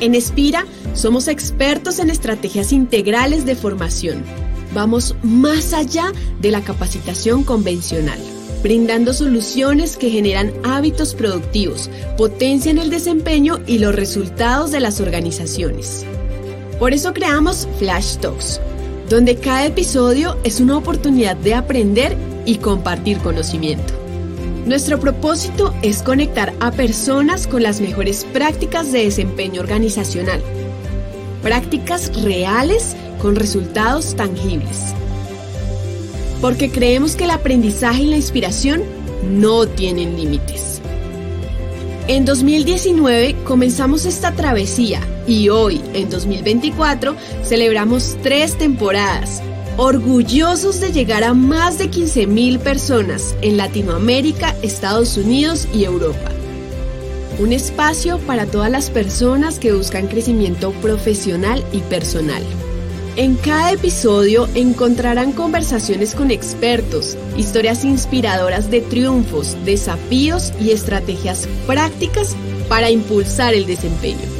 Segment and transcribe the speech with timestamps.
[0.00, 4.22] En Espira somos expertos en estrategias integrales de formación.
[4.74, 8.18] Vamos más allá de la capacitación convencional,
[8.62, 11.88] brindando soluciones que generan hábitos productivos,
[12.18, 16.04] potencian el desempeño y los resultados de las organizaciones.
[16.78, 18.60] Por eso creamos Flash Talks,
[19.08, 24.05] donde cada episodio es una oportunidad de aprender y compartir conocimiento.
[24.66, 30.42] Nuestro propósito es conectar a personas con las mejores prácticas de desempeño organizacional.
[31.40, 34.92] Prácticas reales con resultados tangibles.
[36.40, 38.82] Porque creemos que el aprendizaje y la inspiración
[39.30, 40.80] no tienen límites.
[42.08, 47.14] En 2019 comenzamos esta travesía y hoy, en 2024,
[47.44, 49.42] celebramos tres temporadas
[49.76, 56.30] orgullosos de llegar a más de 15.000 personas en Latinoamérica, Estados Unidos y Europa.
[57.38, 62.42] Un espacio para todas las personas que buscan crecimiento profesional y personal.
[63.16, 72.34] En cada episodio encontrarán conversaciones con expertos, historias inspiradoras de triunfos, desafíos y estrategias prácticas
[72.68, 74.35] para impulsar el desempeño.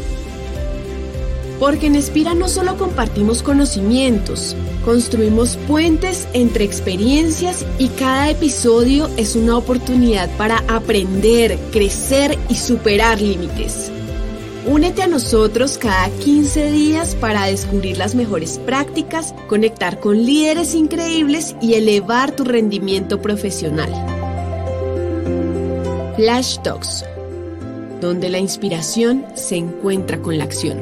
[1.59, 4.55] Porque en Espira no solo compartimos conocimientos,
[4.85, 13.21] construimos puentes entre experiencias y cada episodio es una oportunidad para aprender, crecer y superar
[13.21, 13.91] límites.
[14.67, 21.55] Únete a nosotros cada 15 días para descubrir las mejores prácticas, conectar con líderes increíbles
[21.63, 23.91] y elevar tu rendimiento profesional.
[26.17, 27.05] Flash Talks,
[28.01, 30.79] donde la inspiración se encuentra con la acción.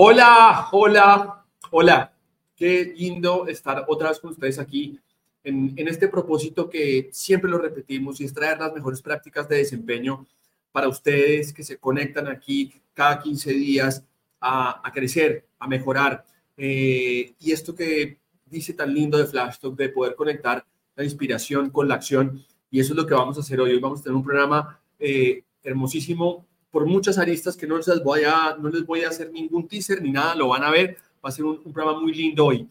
[0.00, 2.12] Hola, hola, hola.
[2.54, 4.96] Qué lindo estar otra vez con ustedes aquí
[5.42, 10.24] en, este propósito que siempre lo repetimos y es traer las mejores prácticas de desempeño
[10.70, 14.04] para ustedes que se conectan aquí cada 15 días
[14.40, 16.24] a, crecer, a mejorar.
[16.56, 20.64] Eh, y esto que dice tan lindo de Flash Talk, de poder conectar
[20.94, 22.44] la inspiración con la acción.
[22.70, 23.72] Y eso es lo que vamos a hacer hoy.
[23.72, 28.22] Hoy vamos a tener un programa eh, hermosísimo por muchas aristas que no les, voy
[28.24, 31.30] a, no les voy a hacer ningún teaser ni nada, lo van a ver, va
[31.30, 32.68] a ser un, programa muy lindo hoy.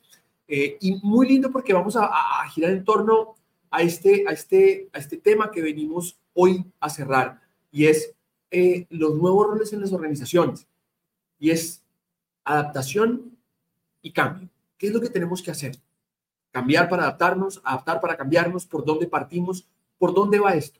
[0.48, 2.10] Eh, y muy lindo porque vamos a,
[2.54, 3.36] girar en torno
[3.70, 7.42] a este, a, este, a este tema que venimos hoy a cerrar,
[7.72, 8.14] y es
[8.52, 10.68] eh, los nuevos roles en las organizaciones,
[11.40, 11.84] y es
[12.44, 13.38] adaptación
[14.02, 14.50] y cambio.
[14.78, 15.78] ¿Qué es lo que tenemos que hacer?
[16.52, 20.80] Cambiar para adaptarnos, adaptar para cambiarnos, por dónde partimos, por dónde va esto.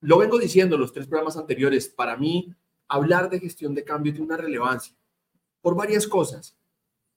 [0.00, 2.54] Lo vengo diciendo los tres programas anteriores, para mí
[2.88, 4.94] hablar de gestión de cambio tiene una relevancia
[5.60, 6.56] por varias cosas.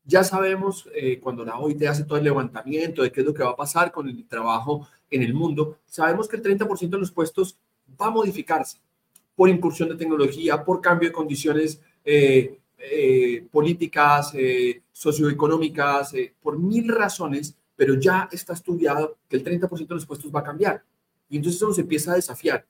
[0.03, 3.43] Ya sabemos eh, cuando la OIT hace todo el levantamiento de qué es lo que
[3.43, 7.11] va a pasar con el trabajo en el mundo, sabemos que el 30% de los
[7.11, 7.57] puestos
[7.99, 8.79] va a modificarse
[9.33, 14.33] por incursión de tecnología, por cambio de condiciones eh, eh, políticas,
[14.91, 20.41] socioeconómicas, por mil razones, pero ya está estudiado que el 30% de los puestos va
[20.41, 20.83] a cambiar.
[21.29, 22.65] Y entonces eso nos empieza a desafiar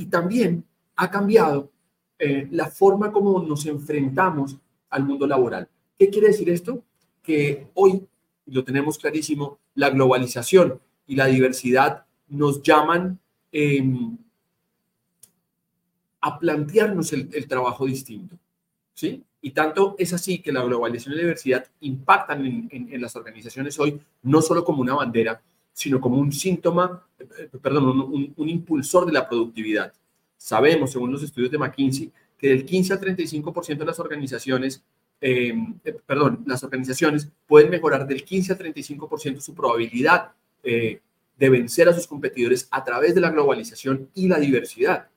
[0.00, 0.64] y también
[0.96, 1.70] ha cambiado
[2.18, 4.56] eh, la forma como nos enfrentamos
[4.88, 5.68] al mundo laboral.
[5.98, 6.82] ¿Qué quiere decir esto?
[7.22, 8.06] Que hoy,
[8.46, 13.18] lo tenemos clarísimo, la globalización y la diversidad nos llaman
[13.52, 14.16] em,
[16.22, 18.38] a plantearnos el, trabajo distinto.
[18.94, 19.22] ¿sí?
[19.42, 24.00] Y tanto es así que la globalización y la diversidad impactan en, las organizaciones hoy,
[24.22, 25.42] no solo como una bandera,
[25.72, 29.92] sino como un síntoma, eh, perdón, un, impulsor de la productividad.
[30.36, 34.82] Sabemos, según los estudios de McKinsey, que del 15 al 35% de las organizaciones,
[35.20, 35.52] eh,
[35.84, 40.32] eh, perdón, las organizaciones pueden mejorar del 15 al 35% su probabilidad
[40.62, 45.08] de vencer a sus competidores a través de la globalización y la diversidad.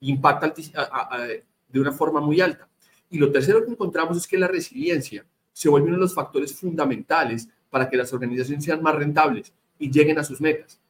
[0.00, 0.54] Impacta
[1.68, 2.66] de una forma muy alta.
[3.10, 6.54] Y lo tercero que encontramos es que la resiliencia se vuelve uno de los factores
[6.54, 10.80] fundamentales para que las organizaciones sean más rentables y lleguen a sus metas.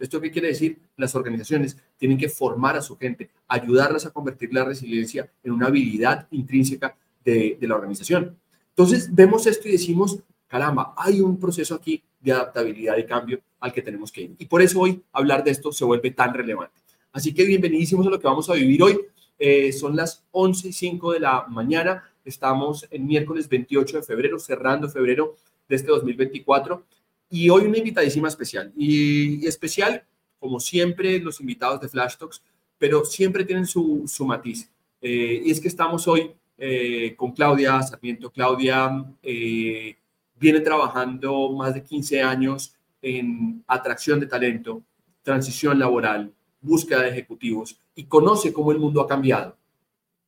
[0.00, 0.78] ¿Esto qué quiere decir?
[0.96, 5.66] Las organizaciones tienen que formar a su gente, ayudarlas a convertir la resiliencia en una
[5.66, 8.36] habilidad intrínseca de, la organización.
[8.70, 10.18] Entonces vemos esto y decimos,
[10.48, 14.36] caramba, hay un proceso aquí de adaptabilidad y cambio al que tenemos que ir.
[14.38, 16.80] Y por eso hoy hablar de esto se vuelve tan relevante.
[17.12, 18.98] Así que bienvenidísimos a lo que vamos a vivir hoy.
[19.38, 22.04] Eh, son las 11 y 5 de la mañana.
[22.24, 25.36] Estamos en miércoles 28 de febrero, cerrando febrero
[25.68, 26.84] de este 2024.
[27.30, 28.72] Y hoy una invitadísima especial.
[28.76, 30.04] Y, especial,
[30.38, 32.42] como siempre, los invitados de Flash Talks,
[32.76, 34.70] pero siempre tienen su, su matiz.
[35.00, 38.30] Eh, y es que estamos hoy eh, con Claudia Sarmiento.
[38.30, 39.96] Claudia eh,
[40.38, 44.82] viene trabajando más de 15 años en atracción de talento,
[45.22, 49.56] transición laboral, búsqueda de ejecutivos y conoce cómo el mundo ha cambiado,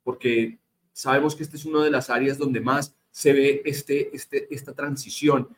[0.02, 0.58] porque
[0.92, 4.72] sabemos que esta es una de las áreas donde más se ve este, este, esta
[4.74, 5.48] transición,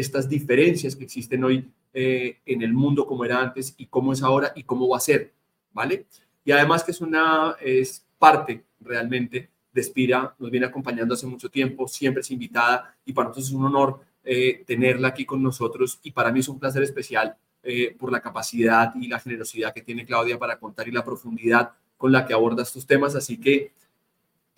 [0.00, 4.22] estas diferencias que existen hoy eh, en el mundo como era antes y cómo es
[4.22, 5.32] ahora y cómo va a ser,
[5.72, 6.06] ¿vale?
[6.44, 11.48] Y además que es una, es parte realmente de Spira, nos viene acompañando hace mucho
[11.48, 15.98] tiempo, siempre es invitada y para nosotros es un honor eh, tenerla aquí con nosotros
[16.02, 19.82] y para mí es un placer especial eh, por la capacidad y la generosidad que
[19.82, 23.14] tiene Claudia para contar y la profundidad con la que aborda estos temas.
[23.14, 23.72] Así que,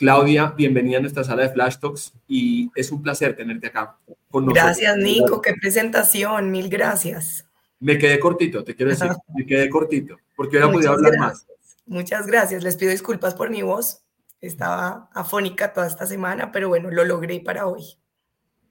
[0.02, 3.96] Claudia, bienvenida a nuestra sala de Flash Talks y es un placer tenerte acá
[4.32, 4.64] con nosotros.
[4.64, 7.48] Gracias, Nico, qué presentación, mil gracias.
[7.78, 11.46] Me quedé cortito, te quiero decir, me quedé cortito, porque hubiera podido hablar más.
[11.86, 14.02] Muchas gracias, les pido disculpas por mi voz,
[14.40, 17.84] estaba afónica toda esta semana, pero bueno, lo logré para hoy.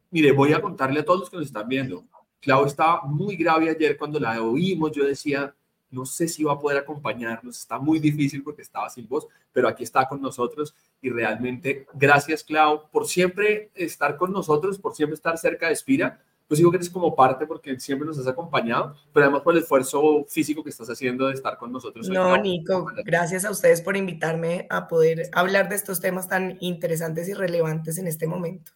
[0.10, 2.04] Mire, voy a contarle a todos los que nos están viendo.
[2.42, 4.92] Clau estaba muy grave ayer cuando la oímos.
[4.92, 5.56] Yo decía,
[5.92, 7.58] no sé si va a poder acompañarnos.
[7.58, 10.76] Está muy difícil porque estaba sin voz, pero aquí está con nosotros.
[11.02, 16.22] Y realmente, gracias, Clau, por siempre estar con nosotros, por siempre estar cerca de Espira.
[16.48, 19.62] Pues digo que eres como parte porque siempre nos has acompañado, pero además por el
[19.62, 22.10] esfuerzo físico que estás haciendo de estar con nosotros.
[22.10, 27.30] no, Nico, gracias a ustedes por invitarme a poder hablar de estos temas tan interesantes
[27.30, 28.74] y relevantes en este momento.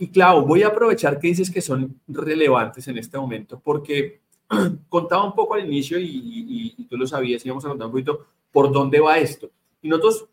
[0.00, 4.22] Y claro, voy a aprovechar que dices que son relevantes en este momento, porque
[4.88, 8.72] contaba un poco al inicio y, tú lo sabías, íbamos a contar un poquito por
[8.72, 9.50] dónde va esto.
[9.82, 10.26] Y nosotros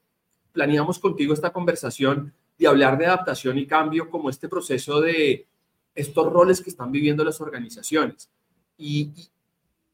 [0.57, 5.45] planeamos contigo esta conversación de hablar de adaptación y cambio como este proceso de
[5.93, 8.27] estos roles que están viviendo las organizaciones.
[8.75, 9.11] Y,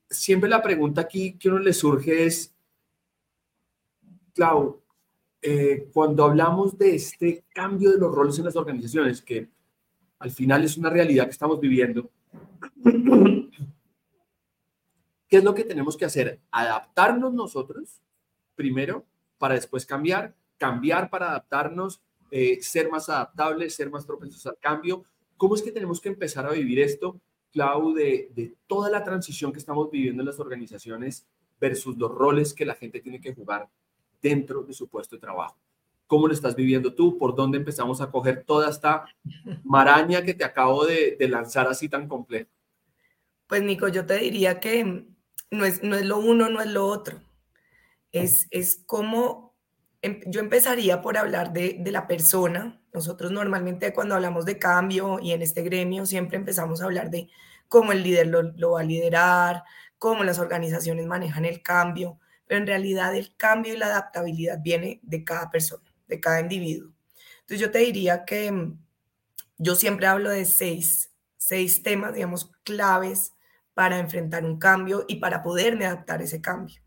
[0.09, 2.53] siempre la pregunta aquí que uno le surge es,
[4.33, 4.81] Clau,
[5.41, 9.49] eh, cuando hablamos de este cambio de los roles en las organizaciones, que
[10.19, 12.09] al final es una realidad que estamos viviendo.
[15.27, 16.39] ¿Qué es lo que tenemos que hacer?
[16.51, 17.99] Adaptarnos nosotros
[18.55, 19.03] primero
[19.37, 20.33] para después cambiar,
[20.63, 22.01] cambiar para adaptarnos,
[22.31, 25.03] eh, ser más adaptables, ser más propensos al cambio.
[25.35, 27.19] ¿Cómo es que tenemos que empezar a vivir esto,
[27.51, 31.27] Clau, de, de toda la transición que estamos viviendo en las organizaciones
[31.59, 33.67] versus los roles que la gente tiene que jugar
[34.21, 35.57] dentro de su puesto de trabajo?
[36.07, 37.17] ¿Cómo lo estás viviendo tú?
[37.17, 39.03] ¿Por dónde empezamos a coger toda esta
[39.65, 42.53] maraña que te acabo de, lanzar así tan completo?
[43.47, 45.07] Pues Nico, yo te diría que
[45.51, 47.19] no es, no es lo uno, no es lo otro.
[48.13, 49.42] Es, es como, em,
[50.27, 52.81] yo empezaría por hablar de, de la persona.
[52.93, 57.29] Nosotros normalmente cuando hablamos de cambio y en este gremio siempre empezamos a hablar de
[57.67, 59.63] cómo el líder lo, lo va a liderar,
[59.97, 64.99] cómo las organizaciones manejan el cambio, pero en realidad el cambio y la adaptabilidad viene
[65.01, 66.91] de cada persona de cada individuo.
[67.41, 68.79] Entonces yo te diría que mm,
[69.57, 73.33] yo siempre hablo de seis, seis temas, digamos, claves
[73.73, 76.81] para enfrentar un cambio y para poderme adaptar a ese cambio.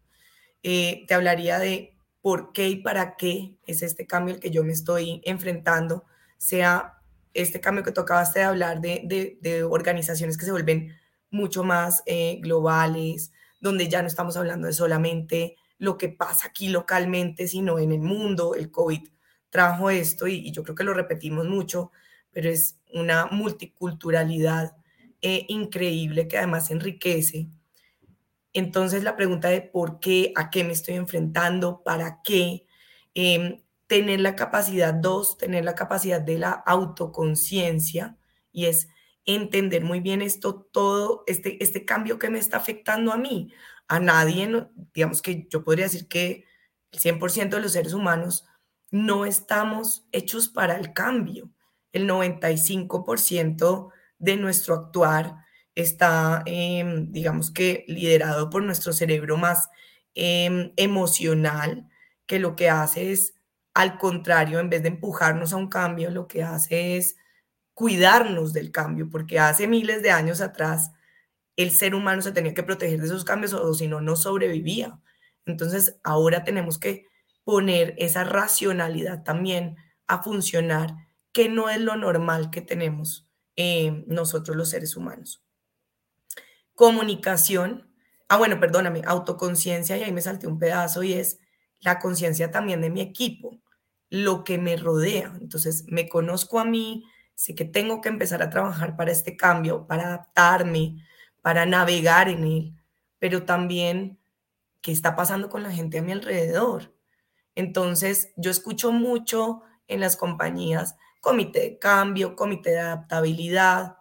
[0.63, 1.96] Eh, te hablaría de
[2.27, 6.07] por qué y para qué es este cambio el que yo me estoy enfrentando,
[6.39, 6.99] sea
[7.35, 10.93] este cambio que tocabaste de hablar de, organizaciones que se vuelven
[11.31, 13.31] mucho más eh, globales,
[13.61, 18.01] donde ya no estamos hablando de solamente lo que pasa aquí localmente, sino en el
[18.01, 18.57] mundo.
[18.57, 19.07] El COVID
[19.49, 21.93] trajo esto y, yo creo que lo repetimos mucho,
[22.33, 24.75] pero es una multiculturalidad
[25.23, 27.47] eh, increíble que además enriquece.
[28.57, 32.67] Entonces la pregunta de por qué, a qué me estoy enfrentando, para qué,
[33.13, 38.17] em, tener la capacidad, dos, tener la capacidad de la autoconciencia
[38.53, 38.89] y es
[39.27, 43.53] entender muy bien esto, todo este, este cambio que me está afectando a mí
[43.89, 44.49] a nadie,
[44.95, 46.47] digamos que yo podría decir que
[46.93, 48.47] el 100% de los seres humanos
[48.91, 51.51] no estamos hechos para el cambio.
[51.93, 55.46] El 95% de nuestro actuar
[55.77, 59.71] está, em, digamos que, liderado por nuestro cerebro más
[60.15, 61.89] em, emocional,
[62.27, 63.35] que lo que hace es,
[63.75, 67.17] al contrario, en vez de empujarnos a un cambio, lo que hace es
[67.75, 70.93] cuidarnos del cambio, porque hace miles de años atrás
[71.57, 75.01] el ser humano se tenía que proteger de esos cambios o, si no, no sobrevivía.
[75.47, 77.07] Entonces, ahora tenemos que
[77.45, 80.95] poner esa racionalidad también a funcionar,
[81.33, 85.46] que no es lo normal que tenemos eh, nosotros los seres humanos.
[86.77, 87.91] Comunicación,
[88.29, 91.41] ah, bueno, perdóname, autoconciencia, y ahí me salté un pedazo, y es
[91.81, 93.59] la conciencia también de mi equipo,
[94.11, 95.35] lo que me rodea.
[95.41, 97.05] Entonces, me conozco a mí,
[97.35, 101.03] sé que tengo que empezar a trabajar para este cambio, para adaptarme,
[101.43, 102.75] para navegar en él,
[103.19, 104.19] pero también
[104.83, 106.95] qué está pasando con la gente a mi alrededor.
[107.55, 113.97] Entonces, yo escucho mucho en las compañías, comité de cambio, comité de adaptabilidad.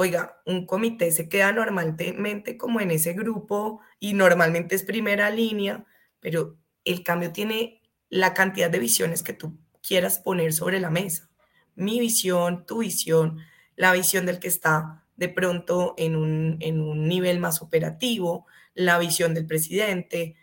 [0.00, 5.86] Oiga, un comité se queda normalmente como en ese grupo y normalmente es primera línea,
[6.20, 11.28] pero el cambio tiene la cantidad de visiones que tú quieras poner sobre la mesa.
[11.74, 13.40] Mi visión, tu visión,
[13.74, 19.00] la visión del que está de pronto en un, en un nivel más operativo, la
[19.00, 20.36] visión del presidente.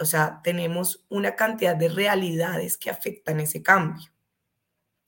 [0.00, 4.10] O sea, tenemos una cantidad de realidades que afectan ese cambio.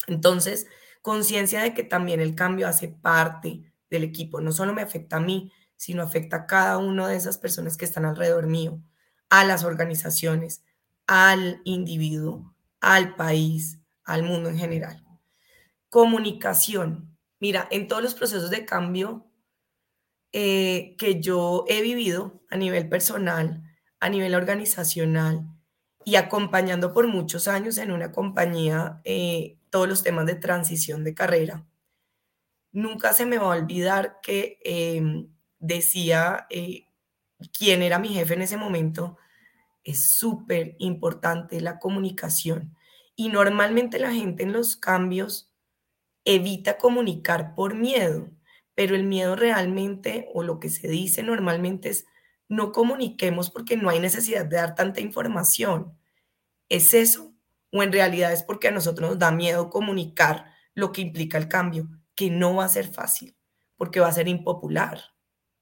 [0.06, 0.68] Entonces,
[1.02, 4.40] conciencia de que también el cambio hace parte del equipo.
[4.40, 7.84] No solo me afecta a mí, sino afecta a cada una de esas personas que
[7.84, 8.80] están alrededor mío,
[9.30, 10.64] a las organizaciones,
[11.06, 15.04] al individuo, al país, al mundo en general.
[15.88, 17.16] Comunicación.
[17.38, 19.26] Mira, en todos los procesos de cambio
[20.32, 23.62] eh, que yo he vivido a nivel personal,
[24.00, 25.46] a nivel organizacional
[26.04, 31.14] y acompañando por muchos años en una compañía eh, todos los temas de transición de
[31.14, 31.66] carrera,
[32.72, 36.86] nunca se me va a olvidar que em, decía eh,
[37.56, 39.18] quién era mi jefe en ese momento,
[39.84, 42.76] es súper importante la comunicación.
[43.16, 45.52] Y normalmente la gente en los cambios
[46.24, 48.30] evita comunicar por miedo,
[48.74, 52.06] pero el miedo realmente, o lo que se dice normalmente es,
[52.48, 55.98] no comuniquemos porque no hay necesidad de dar tanta información.
[56.68, 57.34] ¿Es eso?
[57.72, 61.48] ¿O en realidad es porque a nosotros nos da miedo comunicar lo que implica el
[61.48, 61.88] cambio?
[62.14, 63.34] Que no va a ser fácil,
[63.76, 65.00] porque va a ser impopular,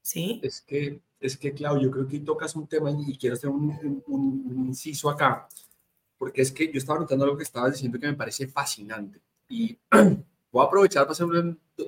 [0.01, 0.39] ¿sí?
[0.43, 4.03] Es que, es que Claudio, yo creo que tocas un tema y quiero hacer un,
[4.07, 5.47] un, inciso acá,
[6.17, 9.77] porque es que yo estaba notando algo que estabas diciendo que me parece fascinante y
[10.51, 11.27] voy a aprovechar para hacer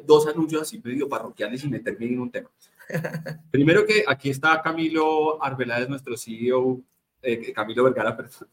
[0.06, 2.50] dos anuncios así medio parroquiales y meterme en un tema.
[3.52, 6.82] Primero que aquí está Camilo Arbeláez, nuestro CEO,
[7.22, 8.48] eh, Camilo Vergara, perdón,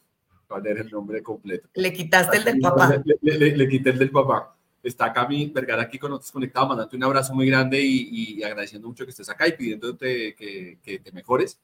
[0.46, 1.68] ¿cuál era el nombre completo?
[1.74, 3.02] Le quitaste el del papá.
[3.04, 6.96] Le, le, le, quité el del papá está Cami Vergara aquí con nosotros conectado, mandándote
[6.96, 11.12] un abrazo muy grande y, agradeciendo mucho que estés acá y pidiéndote que, que, te
[11.12, 11.60] mejores.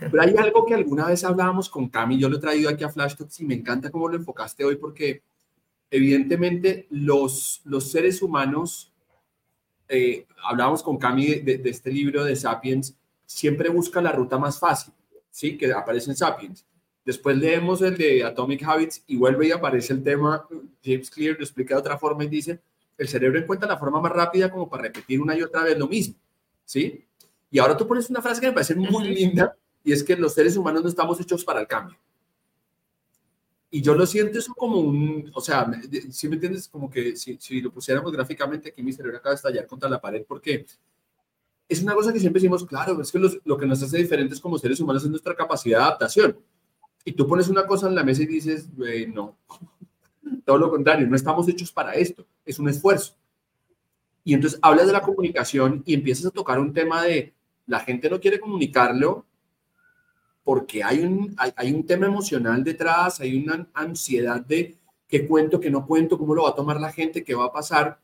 [0.00, 2.88] Pero hay algo que alguna vez hablábamos con Cami, yo lo he traído aquí a
[2.88, 5.22] Flash Talks y me encanta cómo lo enfocaste hoy porque
[5.90, 8.92] evidentemente los, los seres humanos,
[9.88, 14.58] eh, hablábamos con Cami de, de, este libro de Sapiens, siempre busca la ruta más
[14.58, 14.94] fácil,
[15.30, 15.56] ¿sí?
[15.56, 16.66] Que aparece en Sapiens.
[17.04, 20.46] Después leemos el de Atomic Habits y vuelve y aparece el tema,
[20.82, 22.60] James Clear lo explica de otra forma y dice,
[22.96, 25.86] el cerebro encuentra la forma más rápida como para repetir una y otra vez lo
[25.86, 26.14] mismo,
[26.64, 27.04] ¿sí?
[27.50, 30.32] Y ahora tú pones una frase que me parece muy linda y es que los
[30.32, 31.98] seres humanos no estamos hechos para el cambio.
[33.70, 35.70] Y yo lo siento eso como un, o sea,
[36.10, 39.36] si me entiendes, como que si, si, lo pusiéramos gráficamente aquí mi cerebro acaba de
[39.36, 40.64] estallar contra la pared porque
[41.68, 44.56] es una cosa que siempre decimos, claro, es que lo que nos hace diferentes como
[44.58, 46.38] seres humanos es nuestra capacidad de adaptación
[47.04, 48.68] y tú pones una cosa en la mesa y dices,
[49.12, 49.36] no,
[50.44, 53.14] todo lo contrario, no estamos hechos para esto, es un esfuerzo.
[54.24, 57.34] Y entonces hablas de la comunicación y empiezas a tocar un tema de
[57.66, 59.24] la gente no quiere comunicarlo
[60.42, 64.76] porque hay un, hay, un tema emocional detrás, hay una ansiedad de
[65.08, 67.52] qué cuento, qué no cuento, cómo lo va a tomar la gente, qué va a
[67.52, 67.98] pasar.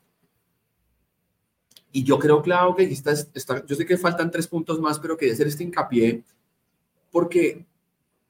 [1.91, 5.15] Y yo creo, claro, que está, está, yo sé que faltan tres puntos más, pero
[5.15, 6.23] quería hacer este hincapié
[7.11, 7.65] porque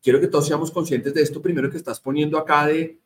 [0.02, 3.00] quiero que todos seamos conscientes de esto primero que estás poniendo acá de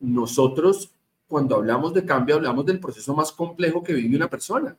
[0.00, 0.92] nosotros,
[1.26, 4.76] cuando hablamos de cambio, hablamos del proceso más complejo que vive una persona.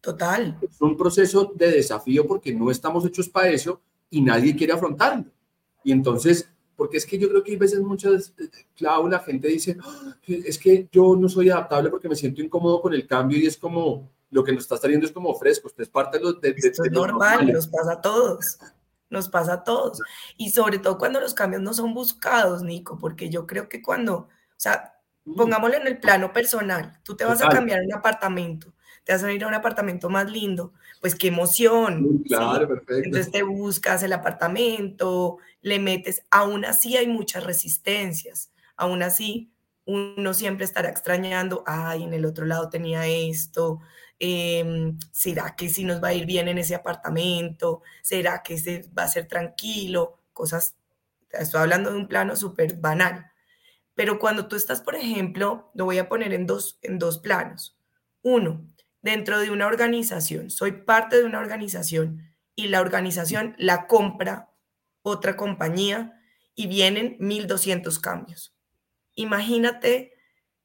[0.00, 0.58] Total.
[0.62, 5.24] Es un proceso de desafío porque no estamos hechos para eso y nadie quiere afrontarlo.
[5.82, 8.32] Y entonces, porque es que yo creo que hay veces muchas,
[8.76, 12.80] Clau, la gente dice, ah, es que yo no soy adaptable porque me siento incómodo
[12.80, 15.82] con el cambio y es como, lo que nos estás trayendo es como fresco, usted
[15.82, 16.40] es parte de los...
[16.40, 18.58] De, Esto es normal, nos pasa a todos.
[19.08, 20.00] Nos pasa a todos.
[20.36, 24.14] Y sobre todo cuando los cambios no son buscados, Nico, porque yo creo que cuando,
[24.16, 24.94] o sea,
[25.24, 25.36] mm.
[25.36, 29.32] pongámoslo en el plano personal, tú te vas a cambiar un apartamento, te vas a
[29.32, 32.24] ir a un apartamento más lindo, pues qué emoción.
[32.26, 33.04] Claro, perfecto.
[33.04, 39.52] Entonces te buscas el apartamento, le metes, aún así hay muchas resistencias, aún así
[39.86, 43.80] uno siempre estará extrañando, ay, en el otro lado tenía esto,
[44.18, 47.82] Em, ¿será que si nos va a ir bien en ese apartamento?
[48.02, 50.18] ¿Será que se va a ser tranquilo?
[50.32, 50.76] Cosas,
[51.30, 53.30] estoy hablando de un plano súper banal.
[53.94, 57.76] Pero cuando tú estás, por ejemplo, lo voy a poner en dos, en dos planos.
[58.22, 58.66] Uno,
[59.02, 64.50] dentro de una organización, soy parte de una organización y la organización la compra
[65.02, 66.20] otra compañía
[66.54, 68.54] y vienen 1.200 cambios.
[69.14, 70.12] Imagínate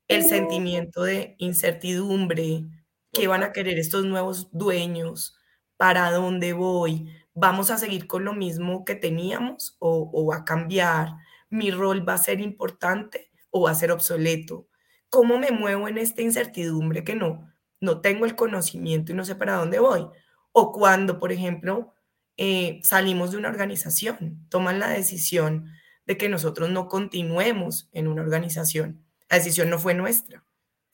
[0.07, 2.65] el sentimiento de incertidumbre,
[3.11, 5.37] ¿Qué van a querer estos nuevos dueños?
[5.77, 7.13] ¿Para dónde voy?
[7.33, 11.15] ¿Vamos a seguir con lo mismo que teníamos o, va a cambiar?
[11.49, 14.67] ¿Mi rol va a ser importante o va a ser obsoleto?
[15.09, 17.51] ¿Cómo me muevo en esta incertidumbre que no?
[17.81, 20.07] no tengo el conocimiento y no sé para dónde voy.
[20.53, 21.93] O cuando, por ejemplo,
[22.37, 25.65] eh, salimos de una organización, toman la decisión
[26.05, 29.03] de que nosotros no continuemos en una organización.
[29.29, 30.45] La decisión no fue nuestra,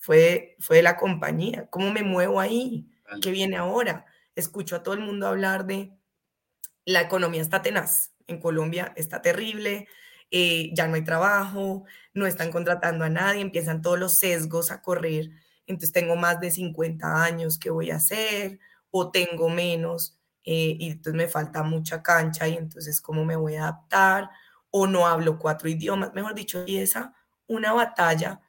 [0.08, 1.68] fue, fue la compañía.
[1.70, 2.90] ¿Cómo me muevo ahí?
[3.22, 4.06] ¿Qué viene ahora?
[4.38, 5.92] Escucho a todo el mundo hablar de
[6.86, 8.14] la economía está tenaz.
[8.26, 9.90] En Colombia está terrible,
[10.32, 11.84] eh, ya no hay trabajo,
[12.14, 15.30] no están contratando a nadie, empiezan todos los sesgos a correr.
[15.66, 18.62] Entonces tengo más de 50 años, ¿qué voy a hacer?
[18.92, 23.56] O tengo menos eh, y entonces me falta mucha cancha y entonces cómo me voy
[23.56, 24.30] a adaptar
[24.72, 27.14] o no hablo cuatro idiomas, mejor dicho, y esa
[27.46, 28.40] una batalla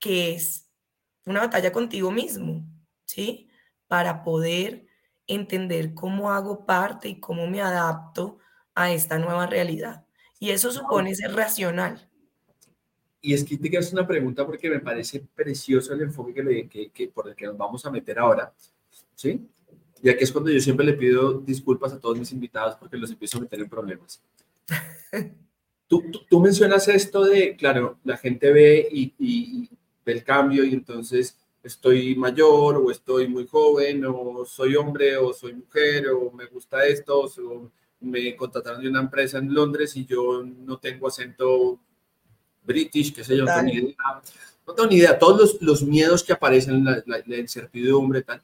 [0.00, 0.69] que es
[1.26, 2.64] una batalla contigo mismo,
[3.04, 3.48] ¿sí?
[3.86, 4.86] Para poder
[5.26, 8.38] entender cómo hago parte y cómo me adapto
[8.74, 10.06] a esta nueva realidad.
[10.38, 12.08] Y eso supone ser racional.
[13.22, 16.68] Y es que te hacer una pregunta porque me parece precioso el enfoque que, le,
[16.68, 18.52] que, que, por el que nos vamos a meter ahora,
[19.14, 19.46] ¿sí?
[20.02, 23.10] Ya que es cuando yo siempre le pido disculpas a todos mis invitados porque los
[23.10, 24.22] empiezo a meter en problemas.
[25.86, 29.68] tú, tú, mencionas esto de, claro, la gente ve y, y,
[30.04, 35.32] ve el cambio y entonces estoy mayor o estoy muy joven o soy hombre o
[35.32, 40.06] soy mujer o me gusta esto o me contrataron de una empresa en Londres y
[40.06, 41.78] yo no tengo acento
[42.62, 43.96] british, qué sé yo, no tengo ni idea.
[44.66, 45.18] No tengo ni idea.
[45.18, 48.42] Todos los, los miedos que aparecen, la, la, la incertidumbre, tal.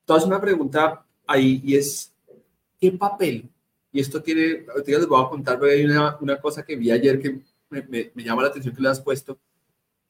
[0.00, 2.12] Entonces, una pregunta ahí y es,
[2.80, 3.48] ¿qué papel?
[3.92, 7.20] Y esto tiene, les voy a contar, pero hay una, una cosa que vi ayer
[7.20, 9.38] que me, me, me, llama la atención que le has puesto.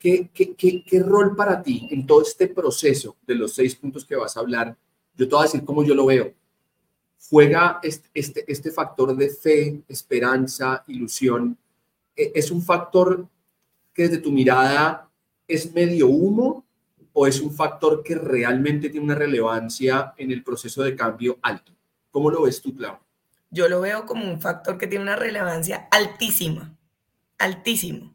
[0.03, 4.05] ¿Qué, qué, qué, ¿Qué rol para ti en todo este proceso de los seis puntos
[4.05, 4.77] que vas a hablar?
[5.15, 6.35] Yo te voy a decir cómo yo lo veo
[7.31, 11.57] juega este, este, este, factor de fe, esperanza, ilusión.
[12.17, 13.27] E, ¿Es un factor
[13.95, 15.09] que desde tu mirada
[15.47, 16.67] es medio humo
[17.13, 21.73] o es un factor que realmente tiene una relevancia en el proceso de cambio alto?
[22.11, 22.99] ¿Cómo lo ves tú, Clau?
[23.51, 26.77] Yo lo veo como un factor que tiene una relevancia altísima,
[27.39, 28.15] altísimo.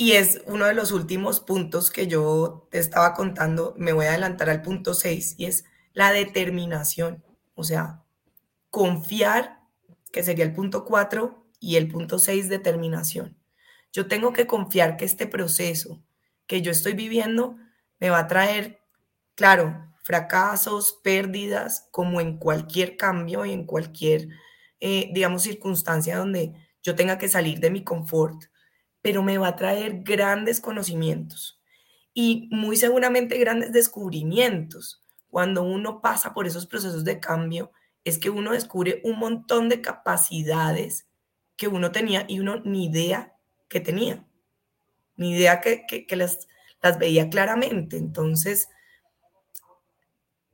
[0.00, 3.74] Y es uno de los últimos puntos que yo te estaba contando.
[3.76, 7.24] Me voy a adelantar al punto 6 y es la determinación.
[7.56, 8.04] O sea,
[8.70, 9.58] confiar,
[10.12, 13.36] que sería el punto 4, y el punto 6, determinación.
[13.92, 16.00] Yo tengo que confiar que este proceso
[16.46, 17.56] que yo estoy viviendo
[17.98, 18.80] me va a traer,
[19.34, 24.28] claro, fracasos, pérdidas, como en cualquier cambio y en cualquier,
[24.78, 28.44] eh, digamos, circunstancia donde yo tenga que salir de mi confort,
[29.08, 31.58] pero me va a traer grandes conocimientos
[32.12, 37.72] y muy seguramente grandes descubrimientos cuando uno pasa por esos procesos de cambio,
[38.04, 41.06] es que uno descubre un montón de capacidades
[41.56, 43.34] que uno tenía y uno ni idea
[43.70, 44.26] que tenía,
[45.16, 46.46] ni idea que, que, las,
[46.82, 47.96] las veía claramente.
[47.96, 48.68] Entonces,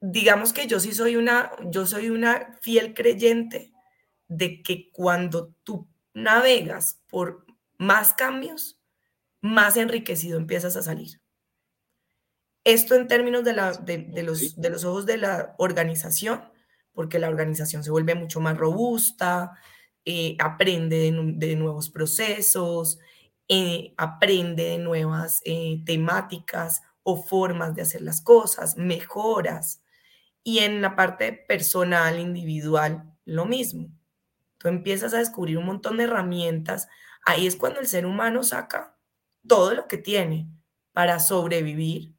[0.00, 3.72] digamos que yo sí soy una, yo soy una fiel creyente
[4.28, 7.43] de que cuando tú navegas por
[7.78, 8.80] más cambios,
[9.40, 11.20] más enriquecido empiezas a salir.
[12.64, 16.42] Esto en términos de, la, de, los, de los ojos de la organización,
[16.92, 19.52] porque la organización se vuelve mucho más robusta,
[20.06, 22.98] eh, aprende de, nuevos procesos,
[23.48, 29.82] eh, aprende de nuevas eh, temáticas o formas de hacer las cosas, mejoras.
[30.42, 33.88] Y en la parte personal, individual, lo mismo.
[34.58, 36.88] Tú empiezas a descubrir un montón de herramientas.
[37.24, 38.98] Ahí es cuando el ser humano saca
[39.46, 40.48] todo lo que tiene
[40.92, 42.14] para sobrevivir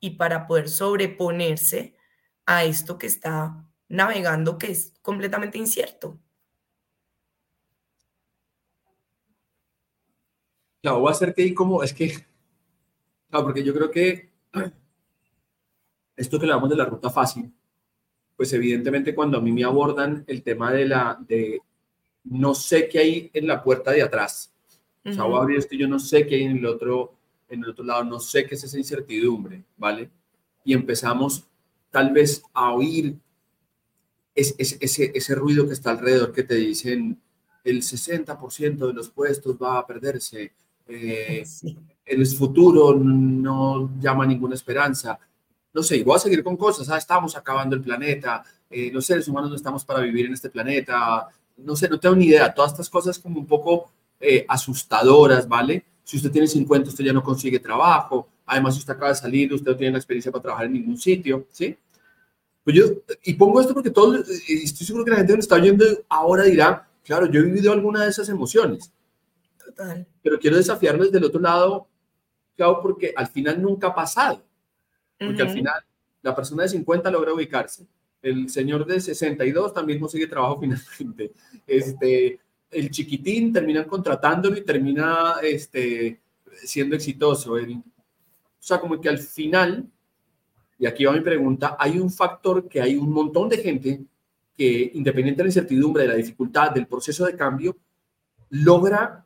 [0.00, 1.96] y para poder sobreponerse
[2.46, 6.18] a esto que está navegando, que es completamente incierto.
[10.82, 12.24] Claro, voy a hacer que ahí como, es que,
[13.28, 14.30] claro, porque yo creo que
[16.16, 17.52] esto que le damos de la ruta fácil,
[18.36, 21.60] pues evidentemente cuando a mí me abordan el tema de la, de
[22.30, 24.52] no sé qué hay en la puerta de atrás,
[25.04, 27.14] o sea, voy a abrir esto y yo no sé qué hay en el otro,
[27.48, 30.10] en el otro lado no sé qué es esa incertidumbre, ¿vale?
[30.64, 31.44] Y empezamos
[31.90, 33.16] tal vez a oír
[34.34, 37.20] ese, ese, ese ruido que está alrededor que te dicen
[37.66, 40.52] el 60% de los puestos va a perderse,
[40.86, 41.44] eh,
[42.06, 45.18] el futuro no llama ninguna esperanza.
[45.74, 49.28] No sé, voy a seguir con cosas, ah, estamos acabando el planeta, eh, los seres
[49.28, 52.72] humanos no estamos para vivir en este planeta, no sé, no tengo ni idea, todas
[52.72, 53.90] estas cosas como un poco
[54.20, 55.84] eh, asustadoras, ¿vale?
[56.04, 58.28] Si usted tiene 50, usted ya no consigue trabajo.
[58.46, 60.96] Además, si usted acaba de salir, usted no tiene la experiencia para trabajar en ningún
[60.96, 61.76] sitio, ¿sí?
[62.62, 62.84] Pues yo,
[63.24, 66.88] y pongo esto porque todo, estoy seguro que la gente que está oyendo ahora dirá,
[67.04, 68.92] claro, yo he vivido alguna de esas emociones.
[69.64, 70.06] Total.
[70.22, 71.88] Pero quiero desafiarme desde el otro lado,
[72.56, 74.42] claro, porque al final nunca ha pasado.
[75.18, 75.84] porque al final
[76.22, 77.86] la persona de 50 logra ubicarse,
[78.26, 81.32] el señor de 62 también consigue trabajo finalmente,
[81.66, 86.20] este, el chiquitín termina contratándolo y termina este,
[86.64, 87.54] siendo exitoso.
[87.54, 87.58] o
[88.58, 89.88] sea, como que al final,
[90.78, 94.04] y aquí va mi pregunta, hay un factor que hay un montón de gente
[94.56, 97.76] que, independiente de la incertidumbre, de la dificultad, del proceso de cambio,
[98.50, 99.24] logra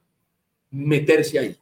[0.70, 1.56] meterse ahí.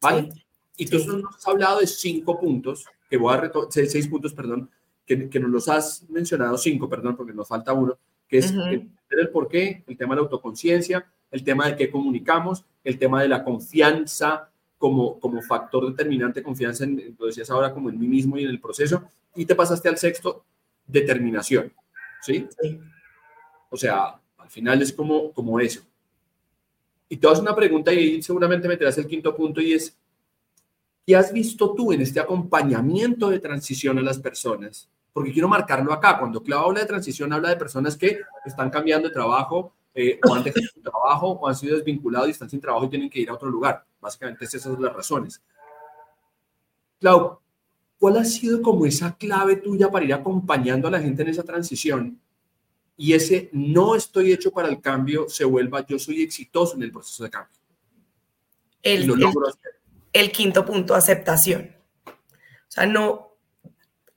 [0.00, 0.28] ¿Vale?
[0.76, 4.70] Y tú nos has hablado de cinco puntos, que voy a seis, seis puntos, perdón,
[5.06, 7.96] que, que, nos los has mencionado, cinco, perdón, porque nos falta uno,
[8.28, 12.64] que es el por qué, el tema de la autoconciencia, el tema de qué comunicamos,
[12.84, 17.88] el tema de la confianza como, como factor determinante, confianza en, lo decías ahora, como
[17.88, 20.44] en mí mismo y en el proceso, y te pasaste al sexto,
[20.86, 21.72] determinación,
[22.22, 22.46] ¿sí?
[22.60, 22.80] sí.
[23.70, 25.82] O sea, al final es como, como eso.
[27.08, 29.96] Y te haces una pregunta y seguramente meterás el quinto punto y es,
[31.06, 34.88] ¿qué has visto tú en este acompañamiento de transición a las personas?
[35.16, 36.18] Porque quiero marcarlo acá.
[36.18, 40.34] Cuando Clau habla de transición, habla de personas que están cambiando de trabajo eh, o
[40.34, 43.20] han dejado su trabajo o han sido desvinculados y están sin trabajo y tienen que
[43.20, 43.82] ir a otro lugar.
[43.98, 45.42] Básicamente esas son las razones.
[47.00, 47.40] Clau,
[47.98, 51.44] ¿cuál ha sido como esa clave tuya para ir acompañando a la gente en esa
[51.44, 52.20] transición?
[52.98, 56.90] y ese no estoy hecho para el cambio se vuelva yo soy exitoso en el
[56.90, 57.54] proceso de cambio.
[58.82, 59.12] El,
[60.12, 61.76] el, quinto punto, aceptación.
[62.06, 62.12] O
[62.68, 63.25] sea, no,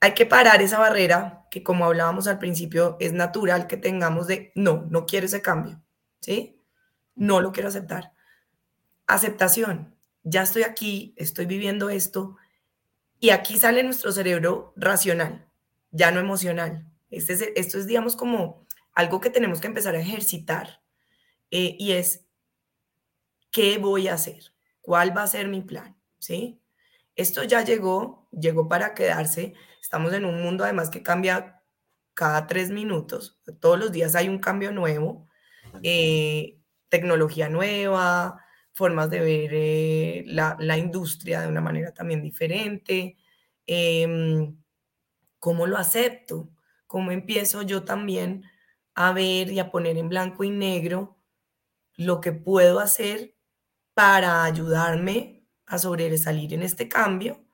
[0.00, 4.52] hay que parar esa barrera que como hablábamos al principio es natural que tengamos de
[4.54, 5.82] no, no quiero ese cambio,
[6.20, 6.58] ¿sí?
[7.14, 8.12] No lo quiero aceptar.
[9.06, 9.94] Aceptación.
[10.22, 12.36] Ya estoy aquí, estoy viviendo esto
[13.18, 15.46] y aquí sale nuestro cerebro racional,
[15.90, 16.86] ya no emocional.
[17.10, 20.80] Este es, esto es, digamos, como algo que tenemos que empezar a ejercitar
[21.50, 22.24] eh, y es,
[23.50, 24.52] ¿qué voy a hacer?
[24.80, 25.96] ¿Cuál va a ser mi plan?
[26.18, 26.60] ¿Sí?
[27.16, 29.54] Esto ya llegó, llegó para quedarse.
[29.80, 31.62] Estamos en un mundo además que cambia
[32.14, 33.40] cada tres minutos.
[33.60, 35.28] Todos los días hay un cambio nuevo,
[35.82, 43.16] eh, tecnología nueva, formas de ver eh, la, la, industria de una manera también diferente.
[43.66, 44.56] Em,
[45.38, 46.50] ¿Cómo lo acepto?
[46.86, 48.44] ¿Cómo empiezo yo también
[48.94, 51.16] a ver y a poner en blanco y negro
[51.96, 53.34] lo que puedo hacer
[53.94, 57.44] para ayudarme a sobresalir en este cambio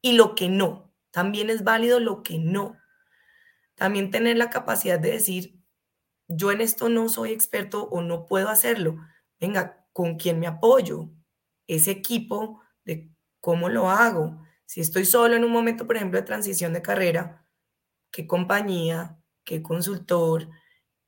[0.00, 0.91] y lo que no.
[1.12, 2.76] También es válido lo que no.
[3.76, 5.60] También tener la capacidad de decir,
[6.26, 8.96] yo en esto no soy experto o no puedo hacerlo.
[9.38, 11.10] Venga, ¿con quién me apoyo?
[11.68, 14.42] Ese equipo de cómo lo hago.
[14.66, 17.46] Si estoy solo en un momento, por ejemplo, de transición de carrera,
[18.10, 19.18] ¿qué compañía?
[19.44, 20.48] ¿Qué consultor?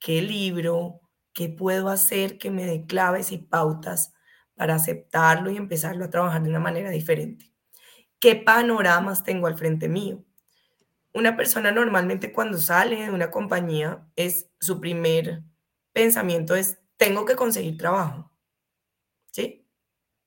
[0.05, 1.01] qué libro,
[1.33, 4.13] qué puedo hacer que me dé claves y pautas
[4.55, 7.54] para aceptarlo y empezarlo a trabajar de una manera diferente.
[8.25, 10.25] ¿Qué panoramas tengo al frente mío?
[11.13, 15.43] Una persona normalmente cuando sale de una compañía es su primer
[15.93, 18.33] pensamiento es tengo que conseguir trabajo.
[19.31, 19.69] ¿Sí?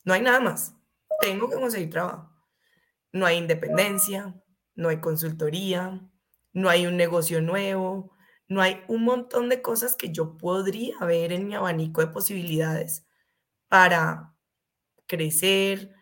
[0.05, 0.75] No hay nada más.
[1.21, 2.31] Tengo que conseguir trabajo.
[3.13, 4.39] No hay independencia,
[4.75, 6.07] no hay consultoría,
[6.53, 8.15] no hay un negocio nuevo,
[8.47, 13.07] no hay un montón de cosas que yo podría ver en mi abanico de posibilidades
[13.69, 14.35] para
[15.07, 15.96] crecer,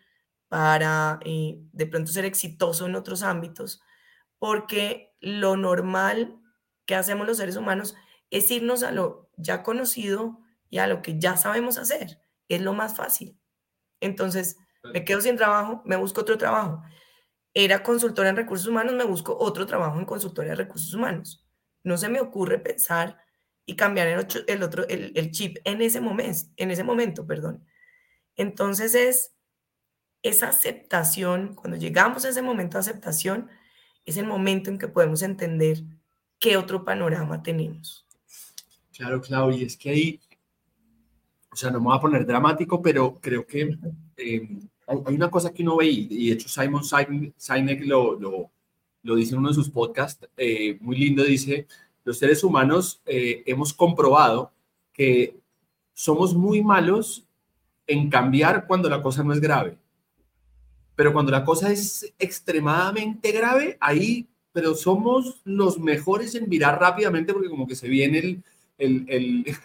[0.48, 3.80] para eh, de pronto ser exitoso en otros ámbitos,
[4.38, 6.38] porque lo normal
[6.86, 7.96] que hacemos los seres humanos
[8.30, 12.20] es irnos a lo ya conocido y a lo que ya sabemos hacer.
[12.48, 13.38] Es lo más fácil.
[14.00, 14.56] Entonces,
[14.92, 16.82] me quedo sin trabajo, me busco otro trabajo.
[17.54, 21.44] Era consultora en recursos humanos, me busco otro trabajo en consultoría de recursos humanos.
[21.82, 23.18] No se me ocurre pensar
[23.64, 27.66] y cambiar el, el otro, el, chip en ese momento, en ese momento, perdón.
[28.36, 29.35] Entonces es
[30.28, 33.48] esa aceptación, cuando llegamos a ese momento de aceptación,
[34.04, 35.82] es el momento en que podemos entender
[36.38, 38.06] qué otro panorama tenemos.
[38.96, 40.20] Claro, Claudia, es que ahí,
[41.50, 43.76] o sea, no me voy a poner dramático, pero creo que
[44.16, 44.48] eh,
[44.86, 46.82] hay, una cosa que uno ve, y de hecho Simon
[47.36, 48.50] Sinek lo, lo,
[49.02, 51.66] lo dice en uno de sus podcasts, eh, muy lindo, dice,
[52.04, 54.52] los seres humanos eh, hemos comprobado
[54.92, 55.36] que
[55.92, 57.26] somos muy malos
[57.86, 59.76] en cambiar cuando la cosa no es grave.
[60.96, 67.32] Pero cuando la cosa es extremadamente grave, ahí, pero somos los mejores en virar rápidamente
[67.32, 68.42] porque como que se viene el,
[68.78, 69.56] el, el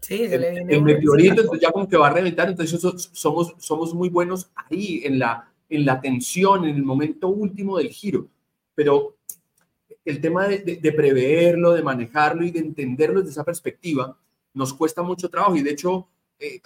[0.00, 2.80] Sí, el, el, meteorito, entonces ya como que va a reventar, entonces
[3.12, 7.88] somos, somos muy buenos ahí en la, en la tensión, en el momento último del
[7.88, 8.28] giro.
[8.74, 9.16] Pero
[10.04, 14.16] el tema de, preverlo, de manejarlo y de entenderlo desde esa perspectiva
[14.54, 16.06] nos cuesta mucho trabajo y de hecho
[16.38, 16.60] eh,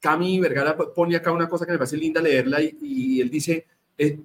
[0.00, 4.18] Cami Vergara pone acá una cosa que me parece linda leerla y, él dice, eh,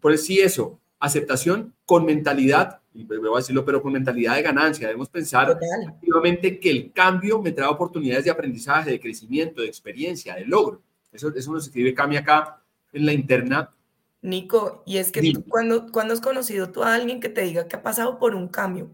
[0.00, 4.86] por sí eso, aceptación con mentalidad, y voy a decirlo, pero con mentalidad de ganancia.
[4.86, 10.34] Debemos pensar activamente que el cambio me trae oportunidades de aprendizaje, de crecimiento, de experiencia,
[10.34, 10.82] de logro.
[11.12, 12.62] Eso, eso nos escribe Cami acá
[12.92, 13.74] en la interna.
[14.20, 17.68] Nico, y es que tú, cuando, cuando has conocido tú a alguien que te diga
[17.68, 18.90] que ha pasado por un cambio,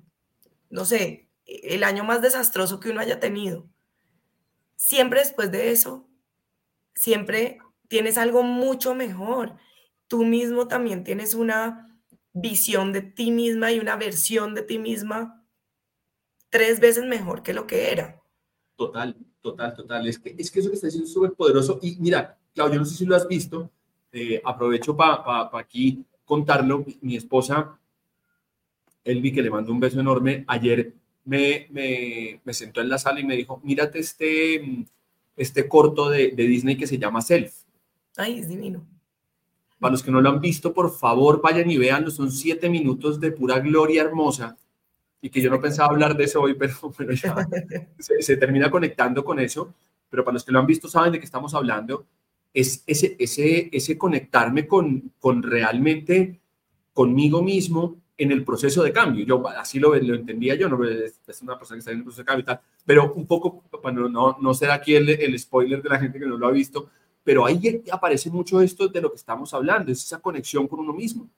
[0.68, 3.66] no sé, el año más desastroso que uno haya tenido,
[4.76, 6.08] siempre después de eso,
[6.94, 7.58] siempre
[7.88, 9.56] tienes algo mucho mejor.
[10.08, 11.98] Tú mismo también tienes una
[12.32, 15.44] visión de ti misma y una versión de ti misma
[16.50, 18.20] tres veces mejor que lo que era.
[18.76, 20.06] Total, total, total.
[20.06, 21.78] Es que, es que eso que está diciendo es súper poderoso.
[21.82, 23.70] Y mira, Claudio, no sé si lo has visto,
[24.12, 26.84] eh, aprovecho para aquí contarlo.
[27.00, 27.78] Mi esposa,
[29.04, 33.20] Elvi, que le mando un beso enorme, ayer me, me, me, sentó en la sala
[33.20, 34.86] y me dijo, mírate este,
[35.36, 37.54] este corto de, de Disney que se llama Self.
[38.16, 38.86] Ay, es divino.
[39.78, 42.10] Para los que no lo han visto, por favor, vayan y veanlo.
[42.10, 44.56] Son siete minutos de pura gloria hermosa.
[45.20, 47.34] Y que yo no pensaba hablar de eso hoy, pero, pero ya
[47.98, 49.74] se, termina conectando con eso.
[50.10, 52.06] Pero para los que lo han visto, saben de qué estamos hablando.
[52.52, 56.40] Es ese, ese, ese conectarme con, con realmente
[56.92, 59.24] conmigo mismo en el proceso de cambio.
[59.24, 62.22] Yo así lo, lo entendía yo, no es una persona que está en el proceso
[62.22, 65.82] de cambio y tal, pero un poco, bueno, no, no será aquí el, el spoiler
[65.82, 66.90] de la gente que no lo ha visto,
[67.24, 70.92] pero ahí aparece mucho esto de lo que estamos hablando, es esa conexión con uno
[70.92, 71.28] mismo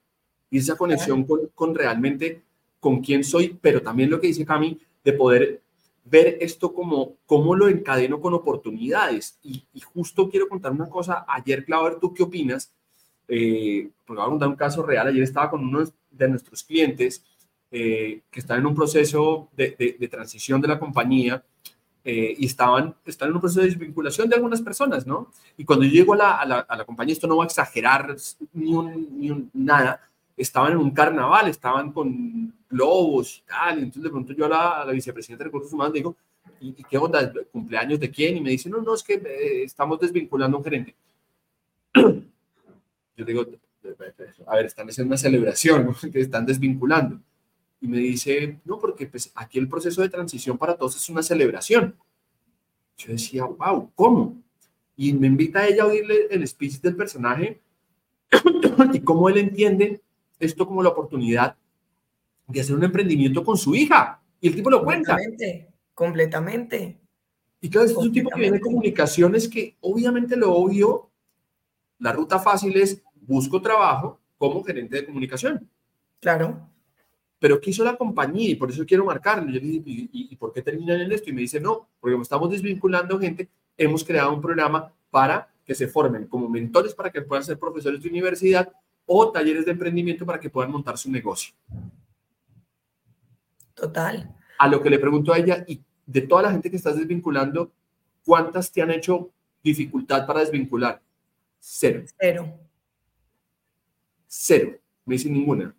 [0.50, 2.42] y esa conexión con, realmente
[2.80, 5.62] con quién soy, pero también lo que dice Cami, de poder
[6.04, 9.38] ver esto como cómo lo encadeno con oportunidades.
[9.42, 12.72] Y, justo quiero contar una cosa, ayer, Claudio, ¿tú qué opinas?
[13.28, 15.84] Eh, porque voy a contar un caso real, ayer estaba con uno
[16.16, 17.24] de nuestros clientes
[17.70, 21.42] eh, que está en un proceso de, de transición de la compañía
[22.08, 25.32] eh, y estaban, están en un proceso de desvinculación de algunas personas, ¿no?
[25.56, 27.48] Y cuando yo llego a la, a la, a la compañía, esto no va a
[27.48, 28.14] exagerar
[28.52, 30.00] ni, un, ni un, nada,
[30.36, 34.48] estaban en un carnaval, estaban con globos y tal, y entonces de pronto yo a
[34.48, 36.16] la, a la vicepresidenta de Recursos Humanos digo,
[36.60, 37.32] ¿y, qué onda?
[37.50, 38.36] ¿Cumpleaños de quién?
[38.36, 40.94] Y me dice, no, no, es que eh, estamos desvinculando a un gerente.
[43.16, 43.46] Yo digo,
[44.46, 47.20] a ver, están haciendo una celebración, que están desvinculando.
[47.80, 51.22] Y me dice, no, porque pues aquí el proceso de transición para todos es una
[51.22, 51.94] celebración.
[52.96, 54.42] Yo decía, wow, ¿cómo?
[54.96, 57.60] Y me invita a ella a oírle el speech del personaje
[58.92, 60.00] y cómo él entiende
[60.38, 61.56] esto como la oportunidad
[62.46, 64.20] de hacer un emprendimiento con su hija.
[64.40, 65.12] Y el tipo lo cuenta.
[65.12, 66.98] Completamente, completamente.
[67.60, 71.10] Y claro, este es un tipo que viene de comunicaciones que obviamente lo obvio,
[71.98, 75.68] la ruta fácil es busco trabajo como gerente de comunicación.
[76.20, 76.68] Claro
[77.38, 78.50] pero ¿qué hizo la compañía?
[78.50, 79.50] Y por eso quiero marcarlo.
[79.50, 81.30] Yo dije, ¿y, por qué terminan en esto?
[81.30, 85.88] Y me dice, no, porque estamos desvinculando gente, hemos creado un programa para que se
[85.88, 88.72] formen como mentores para que puedan ser profesores de universidad
[89.04, 91.54] o talleres de emprendimiento para que puedan montar su negocio.
[93.74, 94.34] Total.
[94.58, 97.70] A lo que le pregunto a ella, y de toda la gente que estás desvinculando,
[98.24, 99.30] ¿cuántas te han hecho
[99.62, 101.02] dificultad para desvincular?
[101.58, 102.04] Cero.
[102.18, 102.65] Cero.
[104.38, 104.78] Cero.
[105.06, 105.74] Me dice ninguna.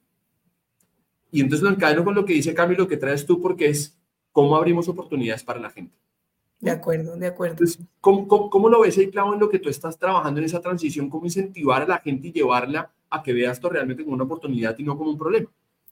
[1.32, 3.96] Y entonces lo encadeno con lo que dice Camilo, que traes tú, porque es
[4.32, 5.96] cómo abrimos oportunidades para la gente.
[6.60, 7.54] De acuerdo, de acuerdo.
[7.54, 10.60] Entonces, ¿cómo, cómo, lo ves ahí, Clavo, en lo que tú estás trabajando en esa
[10.60, 11.10] transición?
[11.10, 14.76] ¿Cómo incentivar a la gente y llevarla a que vea esto realmente como una oportunidad
[14.80, 15.50] y no como un problema?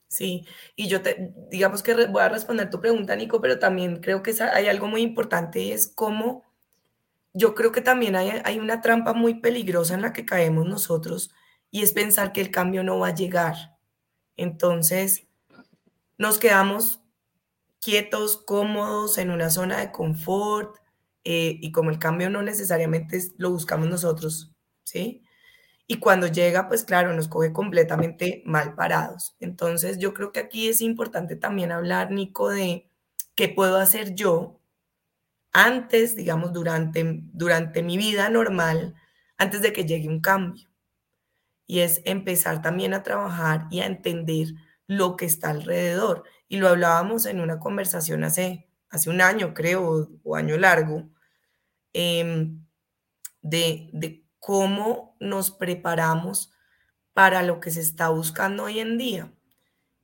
[0.07, 4.23] Sí, y yo te, digamos que voy a responder tu pregunta, Nico, pero también creo
[4.23, 6.43] que hay algo muy importante y es cómo
[7.33, 11.31] yo creo que también hay, hay una trampa muy peligrosa en la que caemos nosotros
[11.75, 13.77] y es pensar que el cambio no va a llegar.
[14.37, 15.27] Entonces,
[16.17, 17.01] nos quedamos
[17.81, 20.77] quietos, cómodos, en una zona de confort,
[21.25, 24.53] eh, y como el cambio no necesariamente lo buscamos nosotros,
[24.85, 25.21] ¿sí?
[25.85, 29.35] Y cuando llega, pues claro, nos coge completamente mal parados.
[29.41, 32.89] Entonces, yo creo que aquí es importante también hablar, Nico, de
[33.35, 34.61] qué puedo hacer yo
[35.51, 38.95] antes, digamos, durante, durante mi vida normal,
[39.37, 40.69] antes de que llegue un cambio.
[41.67, 44.49] Y es empezar también a trabajar y a entender
[44.87, 46.23] lo que está alrededor.
[46.47, 51.09] Y lo hablábamos en una conversación hace, hace un año, creo, o, año largo,
[51.93, 52.65] em,
[53.41, 56.51] de, de cómo nos preparamos
[57.13, 59.33] para lo que se está buscando hoy en día.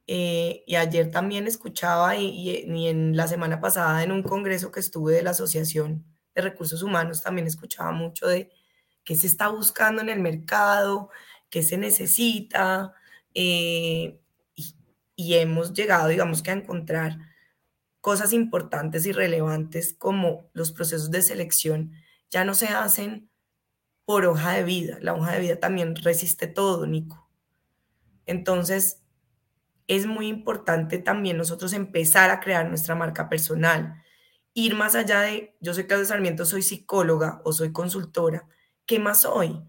[0.08, 2.26] Eh, y ayer también escuchaba y,
[2.66, 6.82] y, en la semana pasada en un congreso que estuve de la Asociación de Recursos
[6.84, 8.52] Humanos también escuchaba mucho de
[9.04, 11.10] qué se está buscando en el mercado,
[11.52, 12.96] qué se necesita,
[13.36, 14.20] eh,
[15.16, 17.20] y hemos llegado, digamos que a encontrar
[18.02, 21.94] cosas importantes y relevantes como los procesos de selección
[22.32, 23.30] ya no se hacen
[24.06, 24.98] por hoja de vida.
[25.02, 27.30] La hoja de vida también resiste todo, Nico.
[28.26, 29.04] Entonces,
[29.88, 34.02] es muy importante también nosotros empezar a crear nuestra marca personal,
[34.54, 38.48] ir más allá de, yo soy Claudia Sarmiento, soy psicóloga o soy consultora,
[38.86, 39.62] ¿qué más soy?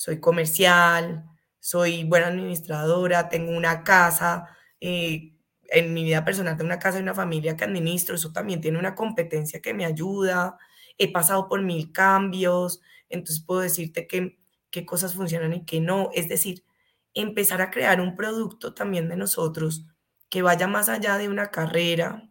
[0.00, 1.26] Soy comercial,
[1.58, 4.48] soy buena administradora, tengo una casa,
[4.80, 5.34] eh,
[5.68, 8.78] en mi vida personal tengo una casa y una familia que administro, eso también tiene
[8.78, 10.56] una competencia que me ayuda,
[10.96, 14.38] he pasado por mil cambios, entonces puedo decirte que,
[14.70, 16.64] qué cosas funcionan y qué no, es decir,
[17.12, 19.84] empezar a crear un producto también de nosotros
[20.30, 22.30] que vaya más allá de una carrera,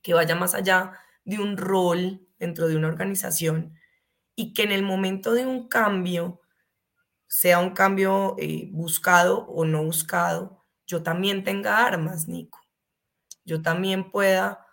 [0.00, 0.92] que vaya más allá
[1.26, 3.74] de un rol dentro de una organización
[4.34, 6.40] y que en el momento de un cambio,
[7.36, 12.60] sea un cambio eh, buscado o no buscado, yo también tenga armas, Nico.
[13.44, 14.66] Yo también pueda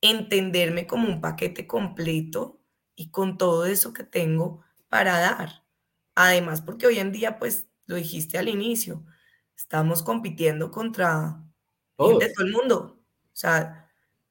[0.00, 2.62] entenderme como un paquete completo
[2.96, 5.66] y con todo eso que tengo para dar.
[6.14, 9.04] Además, porque hoy en día, pues lo dijiste al inicio,
[9.54, 11.44] estamos compitiendo contra
[11.94, 13.02] todo el mundo.
[13.26, 13.86] O sea,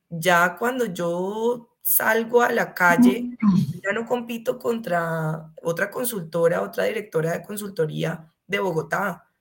[0.10, 3.38] ya cuando yo salgo a la calle,
[3.82, 9.32] ya no compito contra otra consultora, otra directora de consultoría de Bogotá.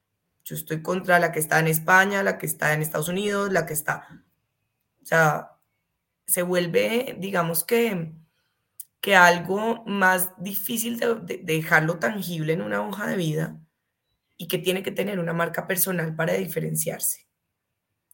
[0.45, 3.67] Yo estoy contra la que está en España, la que está en Estados Unidos, la
[3.67, 4.23] que está...
[5.03, 5.57] O sea,
[6.25, 8.13] se vuelve, digamos que,
[9.01, 13.61] que algo más difícil de dejarlo tangible en una hoja de vida
[14.37, 17.27] y que tiene que tener una marca personal para diferenciarse.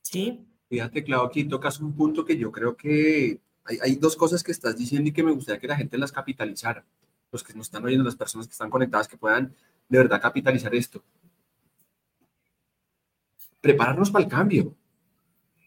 [0.01, 0.49] ¿Sí?
[0.71, 4.53] Fíjate, Clau, aquí tocas un punto que yo creo que hay, hay, dos cosas que
[4.53, 6.85] estás diciendo y que me gustaría que la gente las capitalizara.
[7.31, 9.55] Los que nos están oyendo, las personas que están conectadas, que puedan
[9.89, 11.03] de verdad capitalizar esto.
[13.61, 14.75] Prepararnos para el cambio.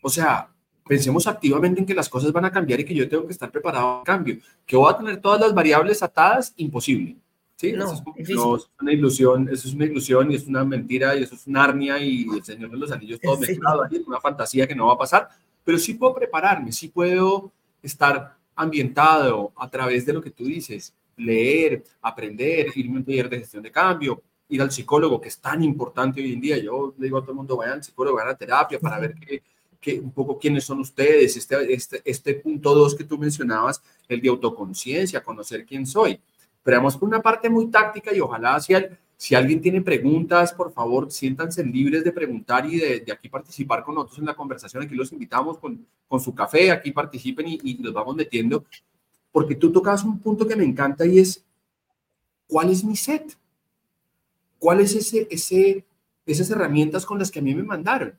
[0.01, 0.49] O sea,
[0.87, 3.51] pensemos activamente en que las cosas van a cambiar y que yo tengo que estar
[3.51, 4.39] preparado al cambio.
[4.65, 7.17] Que voy a tener todas las variables atadas, imposible.
[7.55, 7.85] Sí, no,
[8.17, 11.47] eso es, una ilusión, eso es una ilusión y es una mentira y eso es
[11.47, 14.87] una arnia y el Señor de los Anillos todo mezclado ahí, una fantasía que no
[14.87, 15.29] va a pasar,
[15.63, 17.53] pero sí puedo prepararme, sí puedo
[17.85, 23.29] estar ambientado a través de lo que tú dices, leer, aprender, irme a un taller
[23.29, 26.57] de gestión de cambio, ir al psicólogo, que es tan importante hoy en día.
[26.57, 29.15] Yo le digo a todo el mundo, vayan al psicólogo, vayan a terapia para ver
[29.79, 34.19] qué, un poco quiénes son ustedes, este, este, este punto dos que tú mencionabas, el
[34.19, 36.19] de autoconciencia, conocer quién soy.
[36.63, 38.73] Pero vamos por una parte muy táctica y ojalá si,
[39.17, 43.95] si alguien tiene preguntas, por favor, siéntanse libres de preguntar y de, aquí participar con
[43.95, 44.83] nosotros en la conversación.
[44.83, 48.65] Aquí los invitamos con, con su café, aquí participen y, y los vamos metiendo.
[49.31, 51.43] Porque tú tocas un punto que me encanta y es,
[52.47, 53.37] ¿cuál es mi set?
[54.59, 55.85] ¿Cuál es ese,
[56.25, 58.15] esas herramientas con las que a mí me mandaron?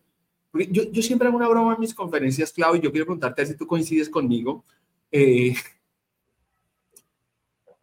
[0.70, 3.54] Yo, yo siempre hago una broma en mis conferencias, Clau, y yo quiero preguntarte si
[3.54, 4.64] tú coincides conmigo.
[5.12, 5.54] Eh,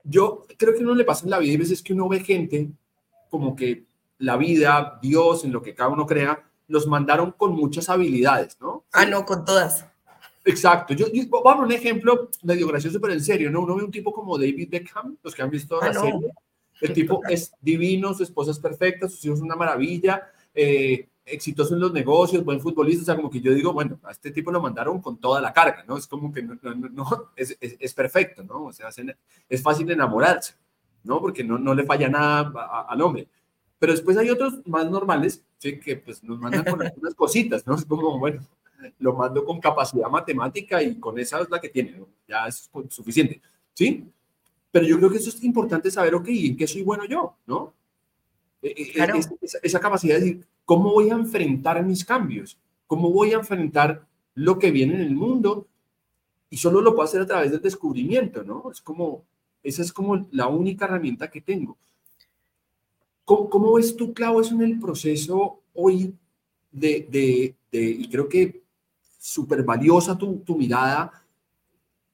[0.04, 2.69] yo creo que uno le pasa en la vida y veces que uno ve gente
[3.34, 3.88] como que
[4.19, 8.86] la vida, Dios, en lo que cada uno crea, los mandaron con muchas habilidades, ¿no?
[8.93, 9.88] Ah, no, con todas.
[10.46, 10.93] Exacto.
[10.93, 13.62] Yo, yo a un ejemplo medio gracioso, pero en serio, ¿no?
[13.62, 16.32] Uno ve un tipo como David Beckham, los que han visto la ah, serie.
[16.80, 21.74] El tipo es divino, su esposa es perfecta, sus hijos son una maravilla, eh, exitoso
[21.74, 24.52] en los negocios, buen futbolista, o sea, como que yo digo, bueno, a este tipo
[24.52, 25.98] lo mandaron con toda la carga, ¿no?
[25.98, 28.65] Es como que no, no, no es, es, es, perfecto, ¿no?
[28.65, 28.89] O sea,
[29.50, 30.54] es fácil enamorarse,
[31.04, 31.20] ¿no?
[31.20, 33.28] Porque no, no le falla nada al hombre.
[33.80, 35.80] Pero después hay otros más normales, ¿sí?
[35.80, 37.76] Que pues nos mandan con algunas cositas, ¿no?
[37.76, 38.42] Es como, bueno,
[39.00, 42.08] lo mando con capacidad matemática y con esa es la que tiene, ¿no?
[42.28, 43.42] Ya es suficiente,
[43.74, 44.06] ¿sí?
[44.72, 47.74] Pero yo creo que eso es importante saber, ok, ¿en qué soy bueno yo, no?
[48.62, 49.16] E, e, claro.
[49.16, 52.58] esa, esa capacidad de decir, ¿Cómo voy a enfrentar mis cambios?
[52.88, 55.68] ¿Cómo voy a enfrentar lo que viene en el mundo?
[56.50, 58.70] Y solo lo puedo hacer a través del descubrimiento, ¿no?
[58.72, 59.26] Es como,
[59.63, 61.78] esa es como la única herramienta que tengo.
[63.26, 66.14] ¿Cómo, cómo ves tú, Clau, eso en el proceso hoy
[66.72, 68.61] de, de, y creo que
[69.18, 71.11] súper valiosa tu, tu mirada,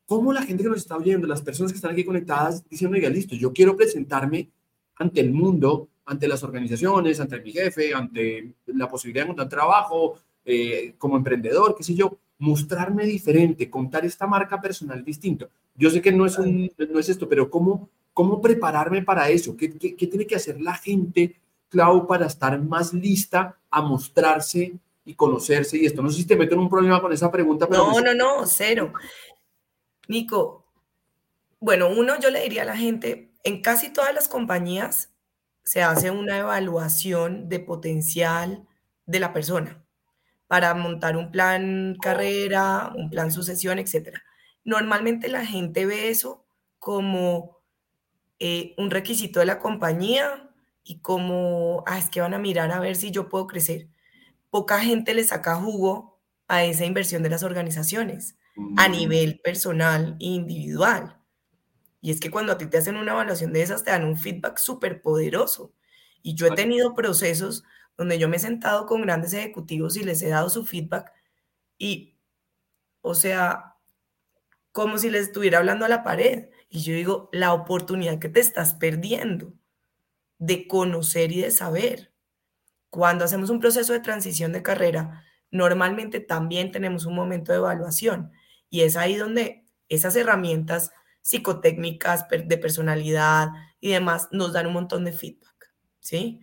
[0.05, 3.09] cómo la gente que nos está oyendo, las personas que están aquí conectadas, diciendo, oiga,
[3.09, 4.49] listo, yo quiero presentarme
[4.95, 10.15] ante el mundo ante las organizaciones, ante mi jefe, ante la posibilidad de encontrar trabajo,
[10.43, 15.49] eh, como emprendedor, qué sé yo, mostrarme diferente, contar esta marca personal distinto.
[15.75, 19.55] Yo sé que no es, un, no es esto, pero ¿cómo, cómo prepararme para eso?
[19.55, 21.35] ¿Qué, ¿Qué, qué, tiene que hacer la gente,
[21.67, 24.73] Clau, para estar más lista a mostrarse
[25.05, 25.77] y conocerse?
[25.77, 27.67] Y esto, no sé si te meto en un problema con esa pregunta.
[27.67, 28.93] Pero no, no, no, cero.
[30.07, 30.65] Nico,
[31.59, 35.11] bueno, uno, yo le diría a la gente, en casi todas las compañías
[35.63, 38.65] se hace una evaluación de potencial
[39.05, 39.83] de la persona
[40.49, 44.17] para montar un plan carrera, un plan sucesión, etc.
[44.63, 46.43] Normalmente la gente ve eso
[46.79, 47.59] como
[48.39, 50.49] eh, un requisito de la compañía
[50.83, 53.89] y como, ah, es que van a mirar a ver si yo puedo crecer.
[54.49, 58.35] Poca gente le saca jugo a esa inversión de las organizaciones
[58.75, 58.91] a mm.
[58.91, 61.15] nivel personal e individual.
[62.01, 64.17] Y es que cuando a ti te hacen una evaluación de esas, te dan un
[64.17, 65.73] feedback súper poderoso.
[66.23, 67.63] Y yo he tenido procesos
[67.99, 71.11] donde yo me he sentado con grandes ejecutivos y les he dado su feedback
[71.77, 72.17] y,
[73.01, 73.75] o sea,
[74.71, 76.47] como si les estuviera hablando a la pared.
[76.69, 79.53] Y yo digo, la oportunidad que te estás perdiendo
[80.37, 82.13] de conocer y de saber.
[82.89, 88.31] Cuando hacemos un proceso de transición de carrera, normalmente también tenemos un momento de evaluación
[88.69, 90.91] y es ahí donde esas herramientas
[91.21, 93.49] psicotécnicas de personalidad
[93.81, 96.39] y demás nos dan un montón de feedback, ¿sí?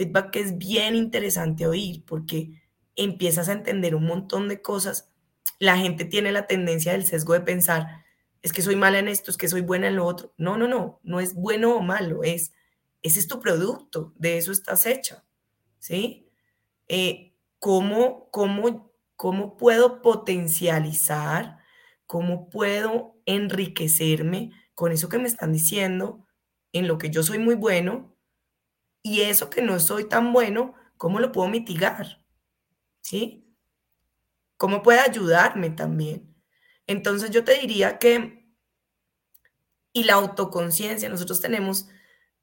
[0.00, 2.62] Feedback que es bien interesante oír porque
[2.96, 5.12] empiezas a entender un montón de cosas.
[5.58, 8.04] La gente tiene la tendencia del sesgo de pensar,
[8.40, 10.32] es que soy mala en esto, es que soy buena en lo otro.
[10.38, 12.54] No, no, no, no es bueno o malo, es,
[13.02, 15.22] ese es tu producto, de eso estás hecha,
[15.78, 16.26] ¿sí?
[16.88, 21.60] Eh, ¿cómo, cómo, ¿Cómo puedo potencializar
[22.06, 26.26] ¿Cómo puedo enriquecerme con eso que me están diciendo,
[26.72, 28.09] en lo que yo soy muy bueno,
[29.02, 32.22] y eso que no soy tan bueno, cómo lo puedo mitigar?
[33.00, 33.46] ¿Sí?
[34.56, 36.34] ¿Cómo puede ayudarme también?
[36.86, 38.52] Entonces yo te diría que,
[39.92, 41.88] y la autoconciencia, nosotros tenemos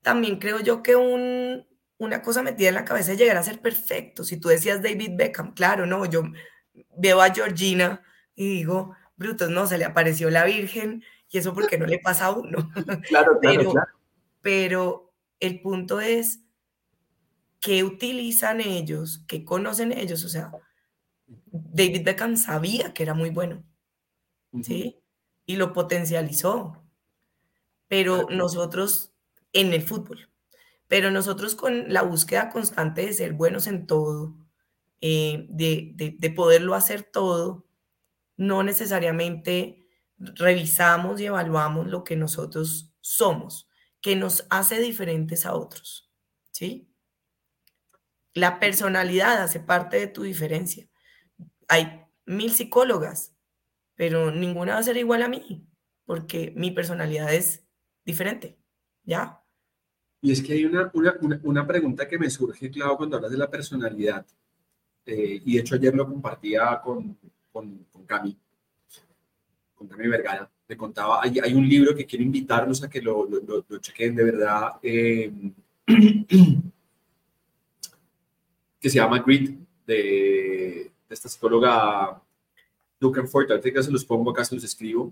[0.01, 3.61] también, creo yo, que un, una cosa metida en la cabeza de llegar a ser
[3.61, 4.23] perfecto.
[4.23, 6.23] Si tú decías David Beckham, claro, no, yo
[6.97, 8.03] veo a Georgina
[8.35, 12.27] y digo, brutos, no, se le apareció la Virgen y eso porque no le pasa
[12.27, 12.71] a uno.
[12.73, 13.93] Claro, claro, pero, claro.
[14.41, 16.46] Pero el punto es
[17.67, 20.51] qué utilizan ellos, qué conocen ellos, o sea,
[21.77, 23.63] David Beckham sabía que era muy bueno,
[24.61, 24.99] ¿sí?
[25.47, 26.83] Y lo potencializó.
[27.87, 29.13] Pero nosotros
[29.53, 30.29] en el fútbol,
[30.87, 34.35] pero nosotros con la búsqueda constante de ser buenos en todo,
[35.01, 37.67] eh, de, de, de poderlo hacer todo,
[38.37, 39.87] no necesariamente
[40.19, 43.69] revisamos y evaluamos lo que nosotros somos,
[44.01, 46.11] que nos hace diferentes a otros,
[46.51, 46.89] ¿sí?
[48.37, 50.87] La personalidad hace parte de tu diferencia.
[51.67, 53.35] Hay mil psicólogas,
[53.95, 55.65] pero ninguna va a ser igual a mí,
[56.05, 57.65] porque mi personalidad es
[58.05, 58.55] diferente,
[59.03, 59.41] ¿ya?
[60.21, 60.91] Y es que hay una,
[61.41, 64.23] una, pregunta que me surge, claro, cuando hablas de la personalidad,
[65.07, 67.17] eh, y de hecho ayer lo compartía con,
[67.51, 68.37] con, con Cami,
[69.73, 73.27] con Cami Vergara, me contaba, hay, hay, un libro que quiero invitarlos a que lo,
[73.27, 75.31] lo, lo chequen de verdad, eh,
[78.79, 82.21] que se llama Grit, de, de esta psicóloga
[82.99, 85.11] Dukenford, ahorita que se los pongo acá, se los escribo,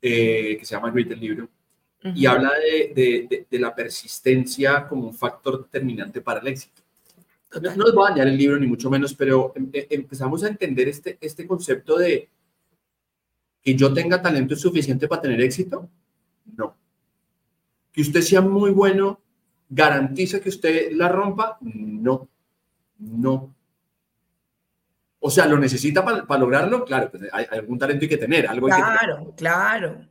[0.00, 2.12] eh, que se llama Grit el libro, uh -huh.
[2.16, 6.82] y habla de, de, de, la persistencia como un factor determinante para el éxito.
[7.62, 10.42] No, no les voy a dañar el libro, ni mucho menos, pero em, em, empezamos
[10.42, 12.28] a entender este, este concepto de
[13.62, 15.88] que yo tenga talento suficiente para tener éxito.
[16.56, 16.76] No.
[17.92, 19.20] Que usted sea muy bueno,
[19.70, 21.58] garantiza que usted la rompa.
[21.62, 22.28] No.
[23.04, 23.54] No.
[25.20, 26.84] O sea, ¿lo necesita para, lograrlo?
[26.84, 28.46] Claro, pues hay, hay, algún talento hay que tener.
[28.46, 30.06] Algo claro, hay que claro.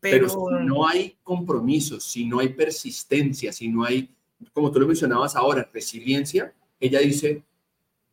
[0.00, 0.26] Pero...
[0.26, 4.14] Pero si no hay compromiso, si no hay persistencia, si no hay,
[4.52, 7.42] como tú lo mencionabas ahora, resiliencia, ella dice,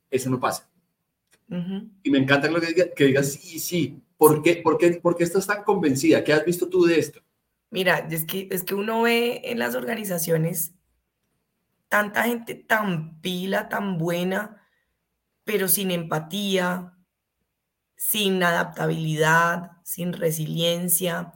[0.09, 0.69] eso no pasa.
[1.49, 1.89] Uh -huh.
[2.03, 4.01] Y me encanta lo que, diga, que digas, sí, sí.
[4.17, 6.23] ¿Por qué, por, qué, ¿Por qué estás tan convencida?
[6.23, 7.21] ¿Qué has visto tú de esto?
[7.69, 10.74] Mira, es que, es que uno ve en las organizaciones
[11.89, 14.67] tanta gente tan pila, tan buena,
[15.43, 16.97] pero sin empatía,
[17.95, 21.33] sin adaptabilidad, sin resiliencia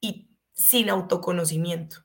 [0.00, 2.04] y sin autoconocimiento.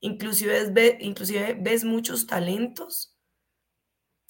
[0.00, 3.16] Inclusive ves, inclusive ves muchos talentos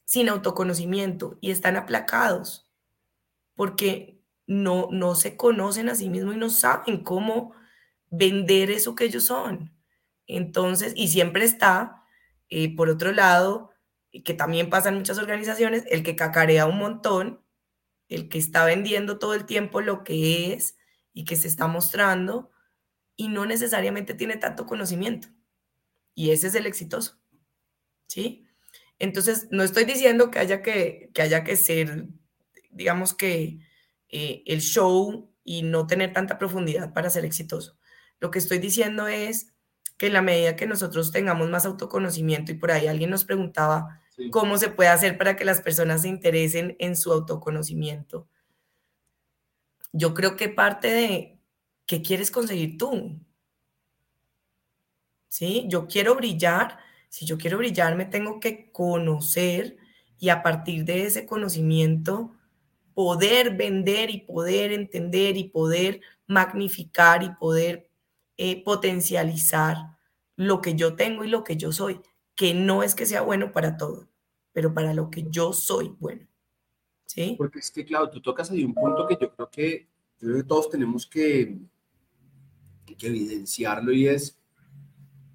[0.05, 2.69] sin autoconocimiento y están aplacados
[3.55, 7.55] porque no, no se conocen a sí mismos y no saben cómo
[8.11, 9.73] vender eso que ellos son.
[10.27, 12.00] Entonces, y siempre está,
[12.51, 13.71] eh, por otro lado,
[14.25, 17.45] que también pasa en muchas organizaciones, el que cacarea un montón,
[18.09, 20.77] el que está vendiendo todo el tiempo lo que es
[21.13, 22.51] y que se está mostrando
[23.17, 25.29] y no necesariamente tiene tanto conocimiento.
[26.15, 27.21] Y ese es el exitoso.
[28.09, 28.47] ¿Sí?
[28.99, 32.09] Entonces, no estoy diciendo que haya que, que, haya que ser,
[32.71, 33.61] digamos que,
[34.09, 37.79] eh, el show y no tener tanta profundidad para ser exitoso.
[38.19, 39.53] Lo que estoy diciendo es
[40.01, 44.01] que en la medida que nosotros tengamos más autoconocimiento y por ahí alguien nos preguntaba
[44.17, 44.31] sí.
[44.31, 48.27] cómo se puede hacer para que las personas se interesen en su autoconocimiento,
[49.93, 51.39] yo creo que parte de
[51.85, 53.21] qué quieres conseguir tú.
[55.29, 55.67] ¿Sí?
[55.69, 56.79] Yo quiero brillar
[57.11, 59.77] Si yo quiero brillar, me tengo que conocer
[60.19, 62.35] y a partir de ese conocimiento
[62.95, 67.90] poder vender y poder entender y poder magnificar y poder
[68.43, 69.99] eh, potencializar
[70.35, 72.01] lo que yo tengo y lo que yo soy,
[72.35, 74.09] que no es que sea bueno para todo,
[74.55, 76.27] pero para lo que yo soy bueno.
[77.05, 77.35] ¿Sí?
[77.37, 79.89] Porque es que, claro, tú tocas ahí un punto que yo creo que,
[80.49, 81.59] todos tenemos que,
[82.97, 84.39] que evidenciarlo y es,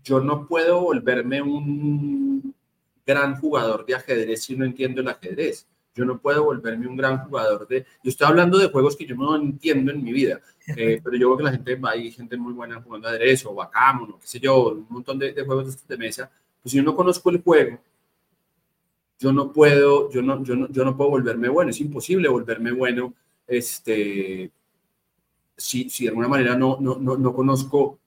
[0.03, 2.55] yo no puedo volverme un
[3.05, 5.67] gran jugador de ajedrez si no entiendo el ajedrez.
[5.95, 7.85] Yo no puedo volverme un gran jugador de...
[8.03, 10.41] Yo estoy hablando de juegos que yo no entiendo en mi vida,
[10.75, 13.55] eh, pero yo veo que la gente, hay gente muy buena jugando ajedrez o
[14.19, 16.29] qué sé yo, un montón de, juegos de mesa.
[16.61, 17.79] Pues si yo no conozco el juego,
[19.19, 21.71] yo no puedo, yo no, yo no, yo no puedo volverme bueno.
[21.71, 23.13] Es imposible volverme bueno
[23.47, 24.51] este,
[25.55, 27.99] si, si de alguna manera no, no, no, no conozco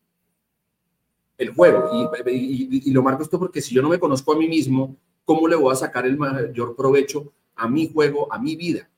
[1.39, 2.11] el juego.
[2.27, 4.95] Y, y, y, lo marco esto porque si yo no me conozco a mí mismo,
[5.25, 8.89] ¿cómo le voy a sacar el mayor provecho a mi juego, a mi vida.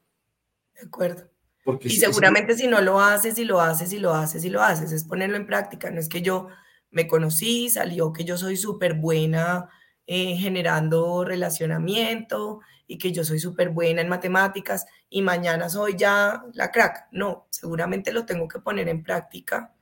[0.74, 1.28] De acuerdo.
[1.64, 4.62] Porque y seguramente si no lo haces y lo haces y lo haces y lo
[4.62, 5.90] haces, es ponerlo en práctica.
[5.90, 6.48] No es que yo
[6.90, 9.68] me conocí, salió que yo soy súper buena
[10.06, 16.42] eh, generando relacionamiento y que yo soy súper buena en matemáticas y mañana soy ya
[16.54, 17.08] la crack.
[17.12, 19.72] No, seguramente lo tengo que poner en práctica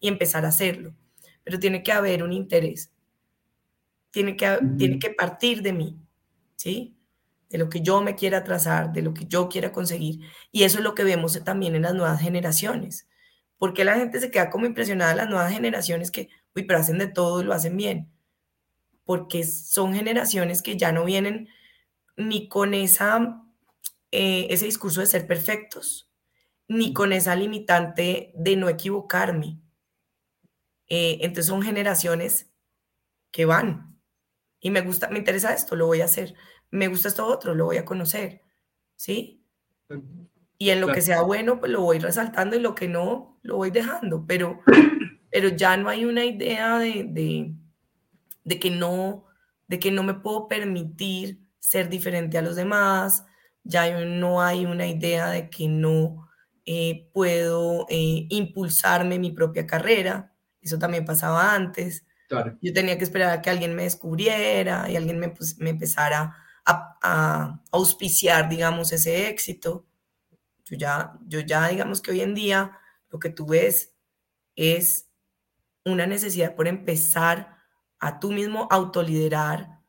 [0.00, 0.94] y empezar a hacerlo.
[1.42, 2.90] Pero tiene que haber un interés.
[4.10, 5.98] Tiene que, tiene que partir de mí.
[6.56, 6.93] ¿Sí?
[7.54, 10.18] De lo que yo me quiera trazar, de lo que yo quiera conseguir.
[10.50, 13.06] Y eso es lo que vemos también en las nuevas generaciones.
[13.58, 16.98] Porque la gente se queda como impresionada en las nuevas generaciones que, uy, pero hacen
[16.98, 18.10] de todo y lo hacen bien.
[19.04, 21.48] Porque son generaciones que ya no vienen
[22.16, 23.44] ni con esa,
[24.10, 26.10] eh, ese discurso de ser perfectos,
[26.66, 29.60] ni con esa limitante de no equivocarme.
[30.88, 32.50] Eh, entonces son generaciones
[33.30, 33.96] que van.
[34.58, 36.34] Y me gusta, me interesa esto, lo voy a hacer
[36.74, 38.42] me gusta esto otro, lo voy a conocer,
[38.96, 39.44] ¿sí?
[40.58, 43.56] Y en lo que sea bueno, pues lo voy resaltando y lo que no, lo
[43.56, 44.60] voy dejando, pero,
[45.30, 47.06] pero ya no hay una idea de,
[48.44, 49.24] de, que no,
[49.68, 53.24] de que no me puedo permitir ser diferente a los demás,
[53.62, 56.28] ya no hay una idea de que no
[56.66, 62.04] eh, puedo eh, impulsarme mi propia carrera, eso también pasaba antes.
[62.60, 66.34] Yo tenía que esperar a que alguien me descubriera y alguien me, pues, me empezara
[66.64, 69.86] a, auspiciar, digamos, ese éxito.
[70.64, 72.78] Yo ya, yo ya, digamos que hoy en día
[73.10, 73.92] lo que tú ves
[74.56, 75.08] es
[75.84, 77.58] una necesidad por empezar
[77.98, 79.80] a tú mismo autoliderar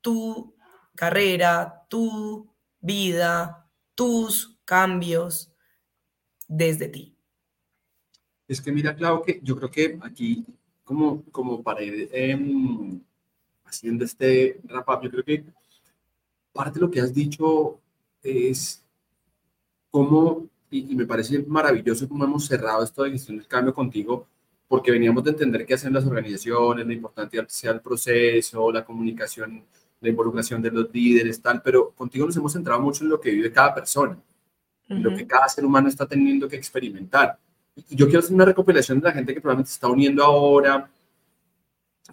[0.00, 0.56] tu
[0.94, 5.52] carrera, tu vida, tus cambios
[6.48, 7.16] desde ti.
[8.48, 10.44] Es que mira, Clau, que yo creo que aquí,
[10.84, 13.00] como, como para ir em,
[13.64, 15.44] haciendo este wrap up, yo creo que
[16.56, 17.78] parte de lo que has dicho
[18.22, 18.84] es
[19.90, 24.26] cómo, y, me parece maravilloso cómo hemos cerrado esto de gestión del cambio contigo,
[24.68, 29.64] porque veníamos de entender qué hacen las organizaciones, la importancia sea el proceso, la comunicación,
[30.00, 33.30] la involucración de los líderes, tal, pero contigo nos hemos centrado mucho en lo que
[33.30, 34.18] vive cada persona,
[34.88, 37.38] en lo que cada ser humano está teniendo que experimentar.
[37.76, 40.90] Y yo quiero hacer una recopilación de la gente que probablemente se está uniendo ahora,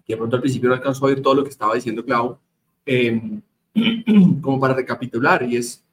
[0.05, 2.37] que de pronto al principio no alcanzó a oír todo lo que estaba diciendo Clau,
[2.85, 3.41] eh,
[4.41, 5.83] como para recapitular, y es,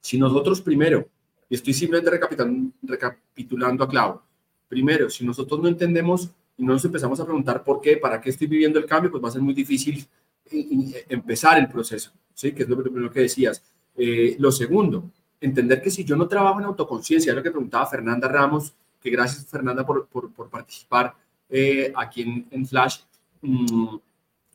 [0.00, 1.08] si nosotros primero,
[1.48, 4.20] y estoy simplemente recapitulando, recapitulando a Clau,
[4.68, 8.30] primero, si nosotros no entendemos y no nos empezamos a preguntar por qué, para qué
[8.30, 10.06] estoy viviendo el cambio, pues va a ser muy difícil
[10.50, 12.52] empezar el proceso, ¿sí?
[12.52, 13.62] Que es lo primero que decías.
[13.96, 17.86] Eh, lo segundo, entender que si yo no trabajo en autoconciencia, es lo que preguntaba
[17.86, 21.14] Fernanda Ramos, que gracias Fernanda por, por, por participar
[21.48, 23.00] eh, aquí en, en Flash.
[23.42, 23.96] Mm,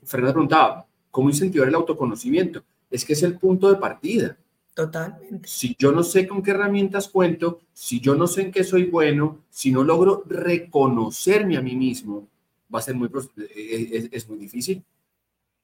[0.04, 2.64] Fernanda preguntaba, ¿Cómo incentivar el autoconocimiento?
[2.90, 4.36] Es que es el punto de partida.
[4.74, 5.48] Totalmente.
[5.48, 8.86] Si yo no sé con qué herramientas cuento, si yo no sé en qué soy
[8.86, 12.28] bueno, si no logro reconocerme a mí mismo,
[12.74, 13.12] va a ser muy,
[13.56, 14.84] es, muy difícil.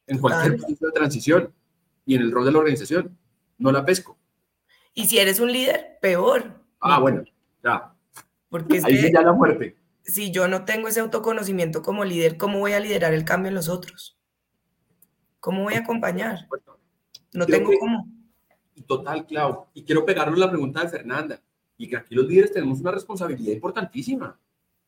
[0.05, 1.51] En cualquier proceso de transición
[2.05, 3.17] y en el rol de la organización,
[3.57, 4.19] no la pesco.
[4.93, 6.61] Y si eres un líder, peor.
[6.79, 7.23] Ah, bueno,
[7.63, 7.91] ya.
[8.49, 9.75] Porque Ahí es ya la muerte.
[10.03, 13.55] Si yo no tengo ese autoconocimiento como líder, ¿cómo voy a liderar el cambio en
[13.55, 14.18] los otros?
[15.39, 16.47] ¿Cómo voy a acompañar?
[17.33, 18.07] No tengo cómo.
[18.87, 19.67] Total, Clau.
[19.73, 21.41] Y quiero pegarle la pregunta de Fernanda.
[21.77, 24.37] Y que aquí los líderes tenemos una responsabilidad importantísima.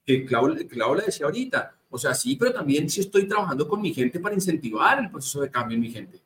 [0.06, 1.76] Que Clau, Clau le decía ahorita.
[1.89, 5.41] O sea, sí, pero también si estoy trabajando con mi gente para incentivar el proceso
[5.41, 6.22] de cambio en mi gente.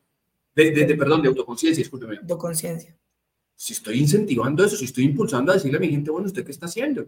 [0.54, 2.18] De, perdón, de autoconciencia, discúlpeme.
[2.18, 2.96] Autoconciencia.
[3.54, 6.52] Si estoy incentivando eso, si estoy impulsando a decirle a mi gente, bueno, ¿usted qué
[6.52, 7.06] está haciendo?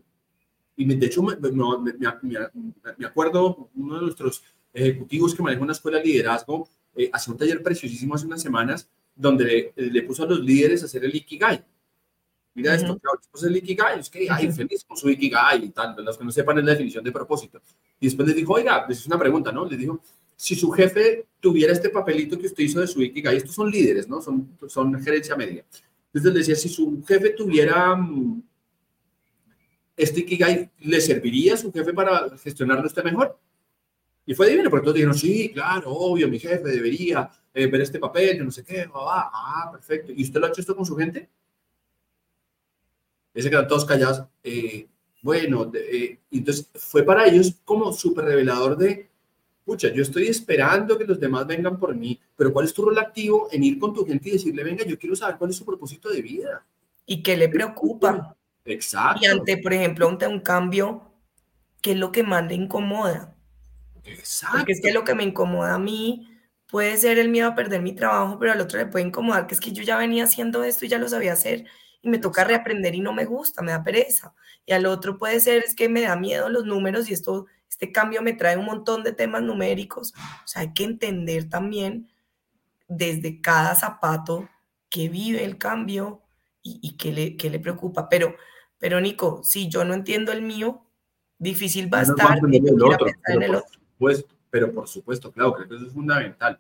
[0.77, 4.43] Y de hecho, me, me, me, acuerdo, uno de nuestros
[4.73, 8.89] ejecutivos que manejan una escuela de liderazgo, eh, hace un taller preciosísimo hace unas semanas
[9.15, 11.65] donde le, puso a los líderes a hacer el Ikigai.
[12.55, 15.95] Mira esto, claro, después el Ikigai, es que, ay, feliz con su Ikigai y tal,
[16.05, 17.63] los que no sepan es la definición de propósito.
[18.01, 19.65] Y después les dijo, oiga, es una pregunta, ¿no?
[19.65, 20.01] Les dijo,
[20.35, 24.09] si su jefe tuviera este papelito que usted hizo de su Ikigai, estos son líderes,
[24.09, 24.21] ¿no?
[24.21, 25.65] Son, son gerencia media.
[26.13, 28.43] Entonces les decía, si su jefe tuviera mm,
[29.97, 33.39] este Ikigai, ¿le serviría a su jefe para gestionarlo usted mejor?
[34.29, 37.99] Y fue divino, porque todos dijeron, sí, claro, obvio, mi jefe debería eh, ver este
[37.99, 40.13] papel, yo no sé qué, va, ah, perfecto.
[40.15, 41.31] ¿Y usted lo ha hecho esto con su gente?
[43.33, 44.25] Y se quedan todos callados.
[44.45, 44.87] Eh,
[45.23, 49.09] bueno, eh, entonces fue para ellos como súper revelador de,
[49.65, 52.99] pucha, yo estoy esperando que los demás vengan por mí, pero ¿cuál es tu rol
[52.99, 55.65] activo en ir con tu gente y decirle, venga, yo quiero saber cuál es su
[55.65, 56.67] propósito de vida?
[57.07, 58.37] ¿Y qué le preocupa?
[58.67, 59.23] Exacto.
[59.23, 61.15] Y ante, por ejemplo, ante un cambio,
[61.81, 63.35] ¿qué es lo que más le incomoda?
[64.11, 64.59] Exacto.
[64.59, 66.29] Porque es que lo que me incomoda a mí
[66.69, 69.55] puede ser el miedo a perder mi trabajo, pero al otro le puede incomodar que
[69.55, 71.65] es que yo ya venía haciendo esto y ya lo sabía hacer
[72.03, 74.35] y me toca reaprender y no me gusta, me da pereza.
[74.67, 77.91] Y al otro puede ser es que me da miedo los números y esto, este
[77.91, 80.15] cambio me trae un montón de temas numéricos.
[80.45, 82.09] O sea, hay que entender también
[82.87, 84.49] desde cada zapato
[84.91, 86.23] que vive el cambio
[86.63, 88.09] y, y qué, le, qué le preocupa.
[88.09, 88.37] Pero,
[88.79, 90.85] pero Nico, si yo no entiendo el mío,
[91.39, 95.87] difícil va a estar en el otro pues, pero por supuesto, claro, creo que eso
[95.87, 96.59] es fundamental.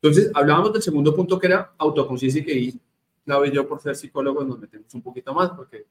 [0.00, 2.80] Entonces, hablábamos del segundo punto que era autoconciencia y que ahí,
[3.24, 5.86] Claudio y yo, por ser psicólogos, nos metemos un poquito más porque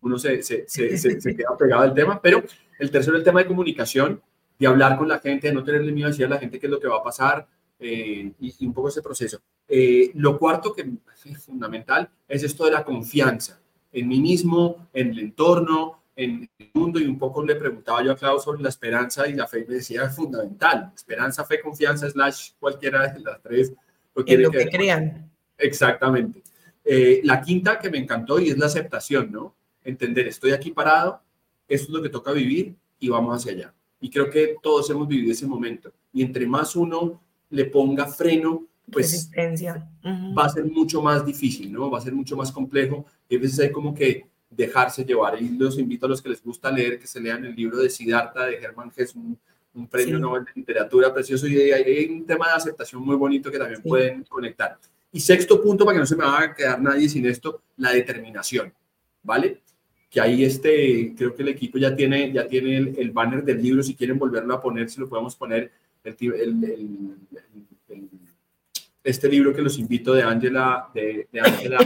[0.00, 2.42] uno se, se, se, se, queda pegado al tema, pero
[2.78, 4.20] el tercero el tema de comunicación,
[4.58, 6.66] de hablar con la gente, de no tenerle miedo a decir a la gente qué
[6.66, 7.46] es lo que va a pasar
[7.78, 9.40] eh, y, un poco ese proceso.
[9.66, 10.82] Eh, lo cuarto que
[11.24, 13.60] es fundamental es esto de la confianza
[13.94, 18.12] en mí mismo, en el entorno, en el mundo y un poco le preguntaba yo
[18.12, 20.92] a Klaus sobre la esperanza y la fe y me decía es fundamental.
[20.94, 23.72] Esperanza, fe, confianza, slash cualquiera de las tres.
[24.14, 25.30] Lo en lo que, crean.
[25.58, 26.42] Exactamente.
[26.84, 29.54] Eh, la quinta que me encantó y es la aceptación, ¿no?
[29.82, 31.20] Entender, estoy aquí parado,
[31.68, 33.74] esto es lo que toca vivir y vamos hacia allá.
[34.00, 35.92] Y creo que todos hemos vivido ese momento.
[36.12, 41.90] Y entre más uno le ponga freno, pues va a ser mucho más difícil, ¿no?
[41.90, 43.06] Va a ser mucho más complejo.
[43.28, 44.26] Y a veces hay como que
[44.56, 45.40] dejarse llevar.
[45.40, 47.90] Y los invito a los que les gusta leer que se lean el libro de
[47.90, 49.38] Siddhartha de Hermann Hesse, un,
[49.74, 51.46] un premio Nobel de literatura precioso.
[51.46, 54.78] Y hay, un tema de aceptación muy bonito que también pueden conectar.
[55.12, 57.92] Y sexto punto, para que no se me vaya a quedar nadie sin esto, la
[57.92, 58.72] determinación,
[59.22, 59.62] ¿vale?
[60.10, 63.82] Que ahí este, creo que el equipo ya tiene, ya tiene el, banner del libro,
[63.82, 65.70] si quieren volverlo a poner, si lo podemos poner,
[66.02, 67.16] el, el,
[69.02, 71.78] este libro que los invito de Angela, de, de Angela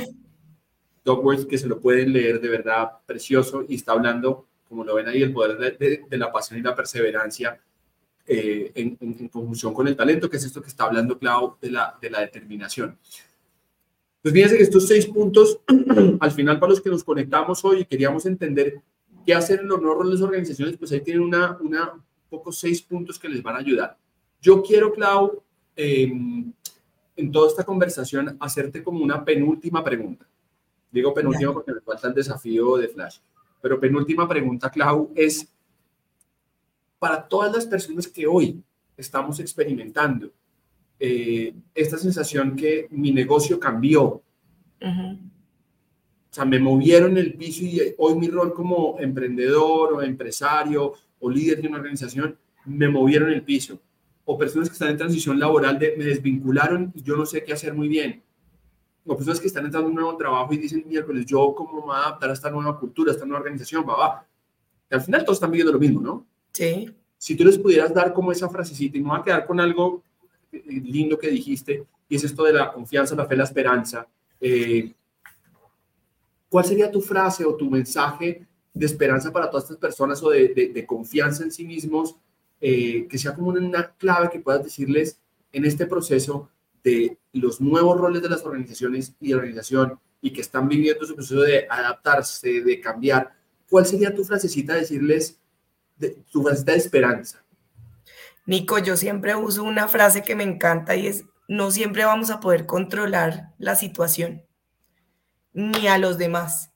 [1.49, 5.23] Que se lo pueden leer de verdad precioso y está hablando, como lo ven ahí,
[5.23, 7.59] el poder de, la pasión y la perseverancia
[8.27, 11.97] eh, en, conjunción con el talento, que es esto que está hablando Clau de la,
[12.01, 12.99] de la determinación.
[14.21, 15.61] Pues fíjense que estos seis puntos,
[16.21, 18.83] al final para los que nos conectamos hoy y queríamos entender
[19.25, 22.53] qué hacer en los nuevos roles de organizaciones, pues ahí tienen una, una, un poco
[22.53, 23.97] seis puntos que les van a ayudar.
[24.43, 25.43] Yo quiero, Clau,
[25.75, 26.53] em,
[27.17, 30.27] en toda esta conversación, hacerte como una penúltima pregunta.
[30.91, 33.19] Digo penúltima porque me falta el desafío de Flash.
[33.61, 35.49] Pero penúltima pregunta, Clau, es
[36.99, 38.63] para todas las personas que hoy
[38.97, 40.31] estamos experimentando
[40.99, 44.23] eh, esta sensación que mi negocio cambió.
[44.81, 51.31] O sea, me movieron el piso y hoy mi rol como emprendedor o empresario o
[51.31, 53.81] líder de una organización, me movieron el piso.
[54.25, 57.53] O personas que están en transición laboral, de, me desvincularon y yo no sé qué
[57.53, 58.23] hacer muy bien
[59.09, 61.81] o personas que están entrando en un nuevo trabajo y dicen, miércoles, yo cómo me
[61.81, 64.27] voy a adaptar a esta nueva cultura, a esta nueva organización, va, va.
[64.91, 66.27] al final todos están viviendo lo mismo, ¿no?
[66.53, 66.95] Sí.
[67.17, 70.03] Si tú les pudieras dar como esa frasecita y me voy a quedar con algo
[70.53, 74.07] eh, lindo que dijiste, y es esto de la confianza, la fe, la esperanza,
[74.41, 74.93] eh,
[76.49, 80.49] ¿cuál sería tu frase o tu mensaje de esperanza para todas estas personas o de,
[80.73, 82.17] de, confianza en sí mismos,
[82.61, 85.19] eh, que sea como una clave que puedas decirles
[85.53, 86.49] en este proceso
[86.83, 91.07] de los nuevos roles de las organizaciones y de la organización y que están viviendo
[91.07, 93.33] su proceso de adaptarse, de cambiar,
[93.69, 95.39] ¿cuál sería tu frasecita de decirles,
[95.97, 97.45] de, tu frasecita de esperanza?
[98.47, 102.41] Nico, yo siempre uso una frase que me encanta y es, no siempre vamos a
[102.41, 104.43] poder controlar la situación,
[105.53, 106.73] ni a los demás,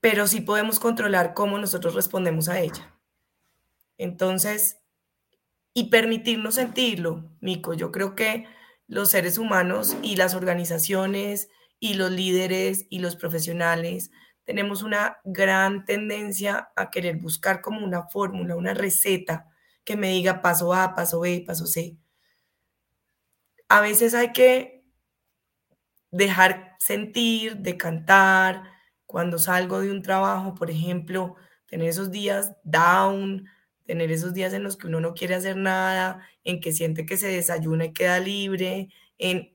[0.00, 2.94] pero sí podemos controlar cómo nosotros respondemos a ella.
[3.98, 4.78] Entonces,
[5.74, 8.46] y permitirnos sentirlo, Nico, yo creo que
[8.88, 11.48] los seres humanos y las organizaciones
[11.80, 14.10] y los líderes y los profesionales
[14.46, 19.48] tenemos una gran tendencia a querer buscar como una fórmula, una receta
[19.84, 21.98] que me diga paso A, paso B, paso C.
[23.68, 24.84] A veces hay que
[26.12, 28.62] dejar sentir, de cantar,
[29.04, 31.34] cuando salgo de un trabajo, por ejemplo,
[31.66, 33.48] tener esos días down,
[33.86, 37.16] tener esos días en los que uno no quiere hacer nada, en que siente que
[37.16, 39.54] se desayuna y queda libre, en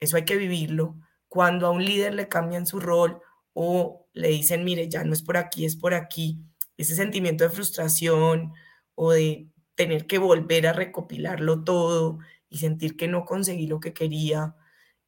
[0.00, 0.96] eso hay que vivirlo.
[1.28, 3.20] Cuando a un líder le cambian su rol
[3.52, 6.40] o le dicen, mire, ya no es por aquí, es por aquí,
[6.76, 8.52] ese sentimiento de frustración
[8.94, 12.18] o de tener que volver a recopilarlo todo
[12.48, 14.56] y sentir que no conseguí lo que quería,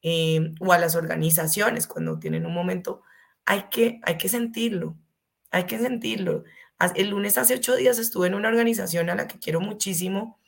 [0.03, 3.03] eh, o a las organizaciones cuando tienen un momento,
[3.45, 4.97] hay que, hay que sentirlo,
[5.51, 6.45] hay que sentirlo.
[6.95, 10.39] El lunes hace ocho días estuve en una organización a la que quiero muchísimo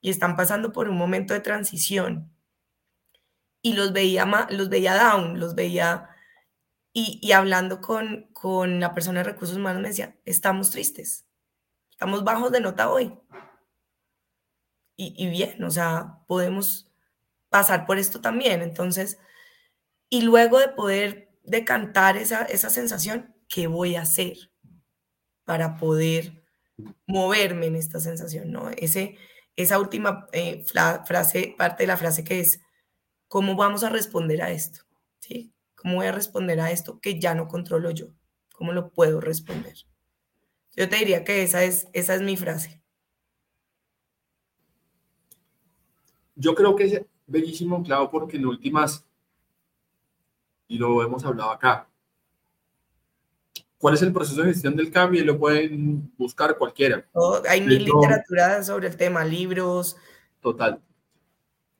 [0.00, 2.30] y están pasando por un momento de transición.
[3.60, 6.08] Y los veía, los veía down, los veía
[6.92, 11.26] y, hablando con, con la persona de recursos humanos me decía, estamos tristes,
[11.90, 13.18] estamos bajos de nota hoy.
[14.96, 16.88] Y, y bien, o sea, podemos
[17.48, 18.62] pasar por esto también.
[18.62, 19.18] Entonces,
[20.08, 24.53] y luego de poder decantar esa, esa sensación, ¿qué voy a hacer
[25.44, 26.44] para poder
[27.06, 28.50] moverme en esta sensación?
[28.50, 28.70] ¿no?
[28.70, 29.16] Ese,
[29.56, 30.64] esa última eh,
[31.04, 32.60] frase, parte de la frase que es,
[33.28, 34.80] ¿cómo vamos a responder a esto?
[35.20, 35.52] ¿Sí?
[35.74, 38.08] ¿Cómo voy a responder a esto que ya no controlo yo?
[38.54, 39.74] ¿Cómo lo puedo responder?
[40.76, 42.80] Yo te diría que esa es, esa es mi frase.
[46.36, 49.06] Yo creo que bellísimo, claro, porque en últimas,
[50.66, 51.88] y lo hemos hablado acá,
[53.84, 55.20] ¿cuál es el proceso de gestión del cambio?
[55.20, 57.04] Y lo pueden buscar cualquiera.
[57.46, 59.98] hay mil literaturas sobre el tema, libros.
[60.40, 60.80] Total.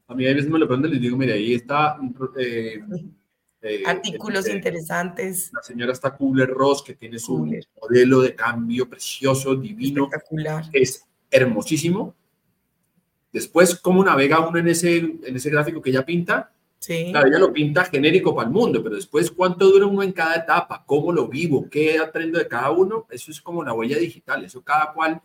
[0.07, 1.97] A mí a veces me lo preguntan y les digo, mire, ahí está...
[2.39, 2.85] Eh,
[3.63, 5.51] eh, Artículos interesantes.
[5.55, 7.51] La señora está Kubler-Ross, que tiene su
[7.81, 10.05] modelo de cambio precioso, divino.
[10.05, 10.65] Espectacular.
[10.75, 12.15] Es hermosísimo
[13.33, 16.53] Después, ¿cómo navega uno en ese, en ese gráfico que ella pinta?
[16.85, 17.09] Sí.
[17.13, 20.37] Claro, ella lo pinta genérico para el mundo, pero después, ¿cuánto dura uno en cada
[20.37, 20.85] etapa?
[20.85, 21.67] ¿Cómo lo vivo?
[21.71, 23.07] ¿Qué aprendo de cada uno?
[23.09, 25.23] Eso es como la huella digital, eso cada cual,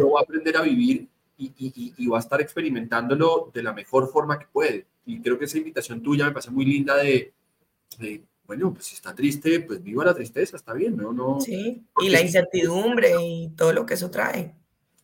[0.00, 1.06] lo va a aprender a vivir
[1.38, 4.84] y, y, y, va a estar experimentándolo de la mejor forma que puede.
[5.04, 7.32] Y creo que esa invitación tuya me parece muy linda de,
[8.00, 11.12] de bueno, pues si está triste, pues viva la tristeza, está bien, ¿no?
[11.12, 14.56] no sí, y la incertidumbre y todo lo que eso trae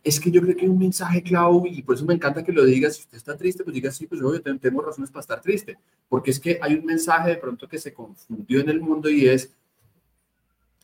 [0.05, 2.53] es que yo creo que hay un mensaje clave y por eso me encanta que
[2.53, 2.97] lo digas.
[2.97, 5.79] Si usted está triste, pues diga, sí, pues yo tengo razones para estar triste.
[6.09, 9.29] Porque es que hay un mensaje de pronto que se confundió en el mundo y
[9.29, 9.53] es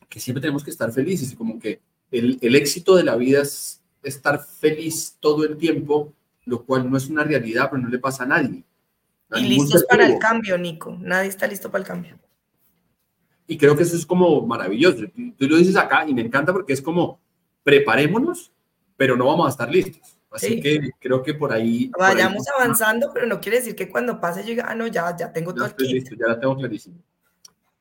[0.07, 3.41] que siempre tenemos que estar felices y como que el, el éxito de la vida
[3.41, 6.13] es estar feliz todo el tiempo,
[6.45, 8.63] lo cual no es una realidad, pero no le pasa a nadie.
[9.35, 10.97] y listos para el cambio, Nico.
[10.99, 12.17] Nadie está listo para el cambio.
[13.47, 15.03] Y creo que eso es como maravilloso.
[15.37, 17.19] Tú lo dices acá y me encanta porque es como
[17.63, 18.51] preparémonos
[18.99, 20.17] pero no vamos a estar listos.
[20.29, 21.89] Así que creo que por ahí...
[21.97, 25.55] Vayamos avanzando, pero no quiere decir que cuando pase yo ah, no, ya, ya tengo
[25.55, 26.97] todo estoy listo, ya la tengo clarísimo.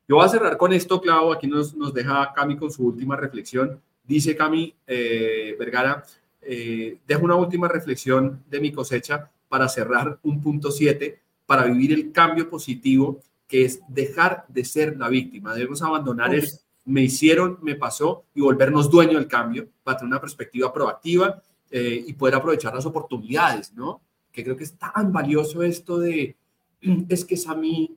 [0.07, 1.33] Yo voy a cerrar con esto, Clau.
[1.33, 3.81] Aquí nos, nos deja Cami con su última reflexión.
[4.05, 6.05] Dice Cami eh, Vergara,
[6.41, 11.93] eh, dejo una última reflexión de mi cosecha para cerrar un punto 7, para vivir
[11.95, 15.53] el cambio positivo, que es dejar de ser la víctima.
[15.53, 16.49] Debemos abandonar el
[16.89, 22.03] me hicieron, me pasó y volvernos dueño del cambio para tener una perspectiva proactiva eh,
[22.07, 24.01] y poder aprovechar las oportunidades, ¿no?
[24.33, 26.35] Que creo que es tan valioso esto de,
[27.09, 27.95] es que es a mí,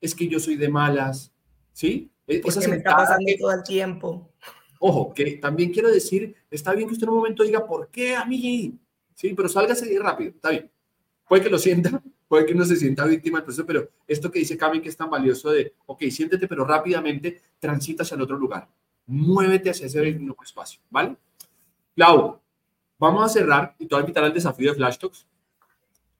[0.00, 1.32] es que yo soy de malas,
[1.72, 2.10] ¿sí?
[2.26, 4.28] Porque me está pasando todo el tiempo.
[4.78, 8.14] Ojo, que también quiero decir, está bien que usted en un momento diga, ¿por qué
[8.14, 8.78] a mí?
[9.14, 10.70] Sí, pero sálgase rápido, está bien.
[11.26, 14.38] Puede que lo sienta, puede que no se sienta víctima del proceso, pero esto que
[14.38, 18.68] dice Cami que es tan valioso de, ok, siéntete, pero rápidamente transitas al otro lugar.
[19.06, 21.16] Muévete hacia ese nuevo espacio, ¿vale?
[21.96, 22.38] Clau,
[22.98, 25.26] vamos a cerrar y te voy a invitar al desafío de Flash Talks.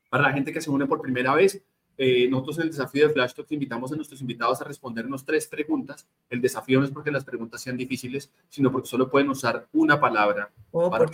[0.09, 1.63] Para la gente que se une por primera vez,
[1.99, 5.47] eh, nosotros en el desafío de Flash Talks invitamos a nuestros invitados a respondernos tres
[5.47, 6.09] preguntas.
[6.31, 10.01] El desafío no es porque las preguntas sean difíciles, sino porque solo pueden usar una
[10.01, 10.51] palabra.
[10.71, 11.05] Oh, para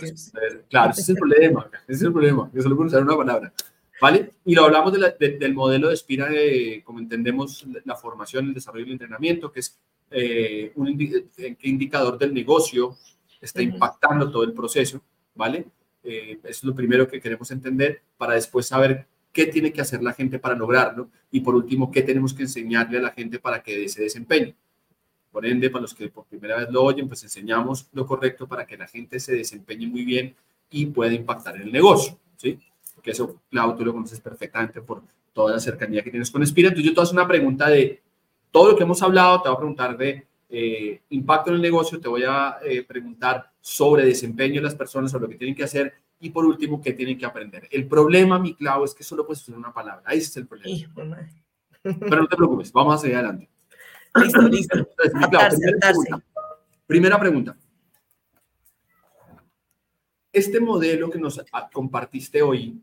[0.69, 1.69] Claro, ese es el problema.
[1.87, 3.53] Ese es el problema, que solo pueden usar una palabra.
[4.01, 4.31] ¿Vale?
[4.43, 8.87] Y lo hablamos del modelo de Spira, de, como entendemos, la formación, el desarrollo y
[8.89, 9.79] el entrenamiento, que es
[10.11, 10.87] eh, un
[11.61, 12.97] indicador del negocio
[13.41, 15.01] está impactando todo el proceso,
[15.33, 15.65] ¿vale?
[16.03, 20.01] Eh, eso es lo primero que queremos entender para después saber qué tiene que hacer
[20.01, 23.61] la gente para lograrlo y por último, qué tenemos que enseñarle a la gente para
[23.61, 24.55] que se desempeñe.
[25.31, 28.65] Por ende, para los que por primera vez lo oyen, pues enseñamos lo correcto para
[28.65, 30.35] que la gente se desempeñe muy bien
[30.69, 32.57] y pueda impactar en el negocio, ¿sí?
[33.05, 36.69] Que eso, Clau, tú lo conoces perfectamente por toda la cercanía que tienes con Espira.
[36.69, 38.01] Entonces, yo te hacer una pregunta de
[38.49, 41.99] todo lo que hemos hablado, te voy a preguntar de eh, impacto en el negocio,
[41.99, 45.63] te voy a eh, preguntar sobre desempeño de las personas, sobre lo que tienen que
[45.63, 47.67] hacer Y por último, ¿qué tienen que aprender?
[47.69, 50.11] El problema, mi clavo, es que solo puedes usar una palabra.
[50.11, 50.89] Ese es el problema.
[51.83, 53.47] Pero no te preocupes, vamos a seguir adelante.
[54.15, 54.77] Listo, listo.
[54.77, 55.49] Entonces, mi primera,
[55.79, 56.23] pregunta.
[56.87, 57.57] primera pregunta.
[60.31, 61.39] Este modelo que nos
[61.71, 62.81] compartiste hoy,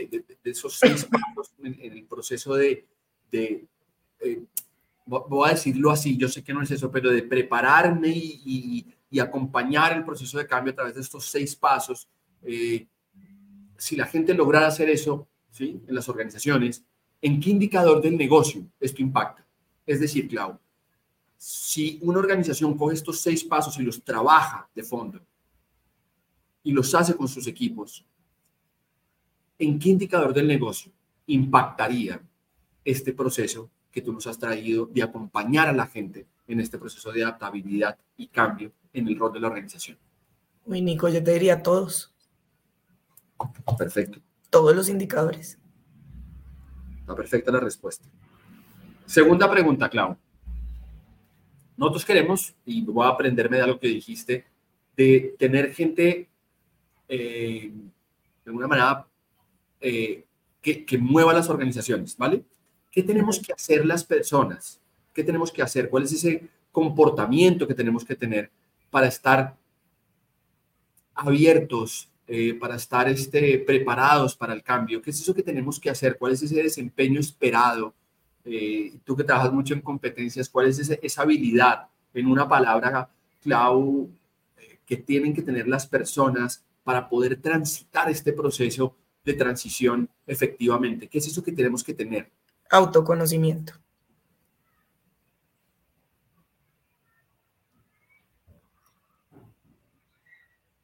[0.00, 2.86] de, esos seis pasos en, el proceso de,
[3.32, 4.42] eh,
[5.06, 8.86] voy a decirlo así, yo sé que no es eso, pero de prepararme y,
[9.20, 12.08] acompañar el proceso de cambio a través de estos seis pasos,
[12.42, 12.86] eh,
[13.76, 15.82] si la gente lograra hacer eso ¿sí?
[15.86, 16.82] en las organizaciones,
[17.20, 19.46] ¿en qué indicador del negocio esto impacta?
[19.84, 20.58] Es decir, Clau,
[21.36, 25.20] si una organización coge estos seis pasos y los trabaja de fondo
[26.62, 28.06] y los hace con sus equipos,
[29.62, 30.90] ¿en qué indicador del negocio
[31.26, 32.20] impactaría
[32.84, 37.12] este proceso que tú nos has traído de acompañar a la gente en este proceso
[37.12, 39.96] de adaptabilidad y cambio en el rol de la organización?
[40.66, 42.12] Uy, Nico, yo te diría todos.
[43.78, 44.18] Perfecto.
[44.50, 45.58] Todos los indicadores.
[46.98, 48.08] Está perfecta la respuesta.
[49.06, 50.16] Segunda pregunta, Clau.
[51.76, 54.44] Nosotros queremos, y voy a aprenderme de algo que dijiste,
[54.96, 56.28] de tener gente
[57.08, 57.72] eh,
[58.44, 59.06] de alguna manera
[59.82, 60.24] eh,
[60.62, 62.44] que, mueva las organizaciones, ¿vale?
[62.90, 64.80] ¿Qué tenemos que hacer las personas?
[65.12, 65.90] ¿Qué tenemos que hacer?
[65.90, 68.50] ¿Cuál es ese comportamiento que tenemos que tener
[68.90, 69.56] para estar
[71.14, 75.02] abiertos, eh, para estar este, preparados para el cambio?
[75.02, 76.16] ¿Qué es eso que tenemos que hacer?
[76.16, 77.92] ¿Cuál es ese desempeño esperado?
[78.44, 81.88] Eh, tú que trabajas mucho en competencias, ¿cuál es esa habilidad?
[82.14, 83.10] En una palabra,
[83.40, 84.10] Clau,
[84.58, 91.08] eh, que tienen que tener las personas para poder transitar este proceso de transición efectivamente.
[91.08, 92.30] ¿Qué es eso que tenemos que tener?
[92.72, 93.74] autoconocimiento.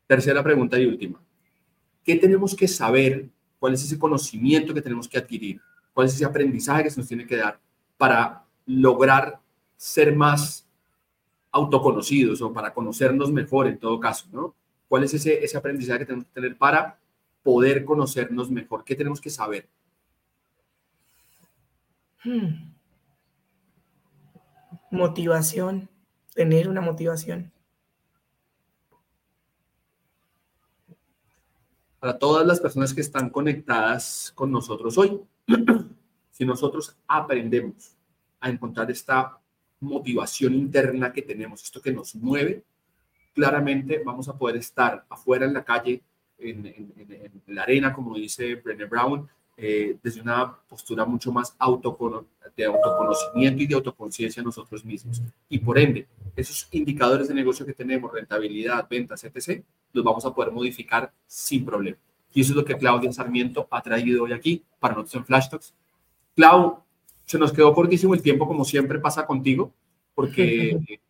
[0.07, 1.21] Tercera pregunta y última.
[2.05, 3.29] ¿Qué tenemos que saber?
[3.59, 5.61] ¿Cuál es ese conocimiento que tenemos que adquirir?
[5.93, 7.59] ¿Cuál es ese aprendizaje que se nos tiene que dar
[7.97, 9.41] para lograr
[9.77, 10.67] ser más
[11.51, 14.29] autoconocidos o para conocernos mejor en todo caso?
[14.31, 14.55] ¿no?
[14.89, 16.99] ¿Cuál es ese, ese aprendizaje que tenemos que tener para
[17.49, 18.85] poder conocernos mejor?
[18.85, 19.71] ¿Qué tenemos que saber?
[22.23, 22.75] Hmm.
[24.91, 25.89] Motivación,
[26.35, 27.51] tener una motivación.
[31.99, 35.19] Para todas las personas que están conectadas con nosotros hoy,
[36.31, 37.97] si nosotros aprendemos
[38.41, 39.39] a encontrar esta
[39.81, 42.63] motivación interna que tenemos, esto que nos mueve,
[43.33, 46.03] claramente vamos a poder estar afuera en la calle,
[46.39, 49.29] en, en la arena, como dice Brené Brown,
[49.61, 51.57] eh, desde una postura mucho más
[52.57, 55.21] de autoconocimiento y de autoconciencia nosotros mismos.
[55.49, 59.61] Y por ende, esos indicadores de negocio que tenemos, rentabilidad, ventas, etc.,
[59.93, 61.97] los vamos a poder modificar sin problema.
[62.33, 65.49] Y eso es lo que Claudia Sarmiento ha traído hoy aquí para nosotros en Flash
[65.49, 65.75] Talks.
[66.37, 66.85] Clau,
[67.25, 69.73] se nos quedó cortísimo el tiempo, como siempre pasa contigo,
[70.15, 70.79] porque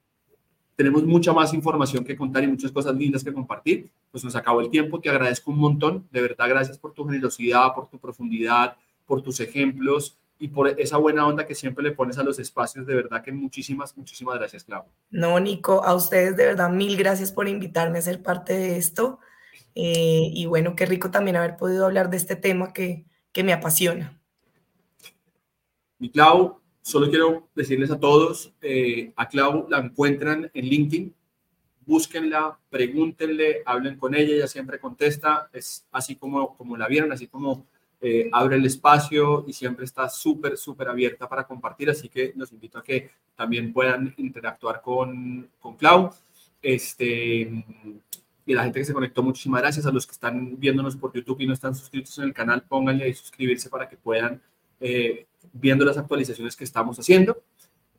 [0.78, 3.90] tenemos mucha más información que contar y muchas cosas lindas que compartir.
[4.12, 7.74] Pues nos acabó el tiempo, te agradezco un montón, de verdad gracias por tu generosidad,
[7.74, 12.16] por tu profundidad, por tus ejemplos y por esa buena onda que siempre le pones
[12.18, 12.86] a los espacios.
[12.86, 14.84] De verdad que muchísimas, muchísimas gracias, Clau.
[15.10, 19.18] No, Nico, a ustedes de verdad mil gracias por invitarme a ser parte de esto.
[19.74, 23.52] Eh, y bueno, qué rico también haber podido hablar de este tema que, que me
[23.52, 24.16] apasiona.
[25.98, 31.14] Mi Clau, Solo quiero decirles a todos, eh, a Clau la encuentran en LinkedIn,
[31.84, 37.26] búsquenla, pregúntenle, hablen con ella, ella siempre contesta, es así como, como la vieron, así
[37.26, 37.66] como
[38.00, 42.52] eh, abre el espacio y siempre está súper, súper abierta para compartir, así que los
[42.52, 46.10] invito a que también puedan interactuar con, con Clau.
[46.62, 47.66] Este,
[48.46, 49.84] y la gente que se conectó, muchísimas gracias.
[49.84, 53.04] A los que están viéndonos por YouTube y no están suscritos en el canal, pónganle
[53.04, 54.40] ahí suscribirse para que puedan
[54.80, 57.42] eh, viendo las actualizaciones que estamos haciendo.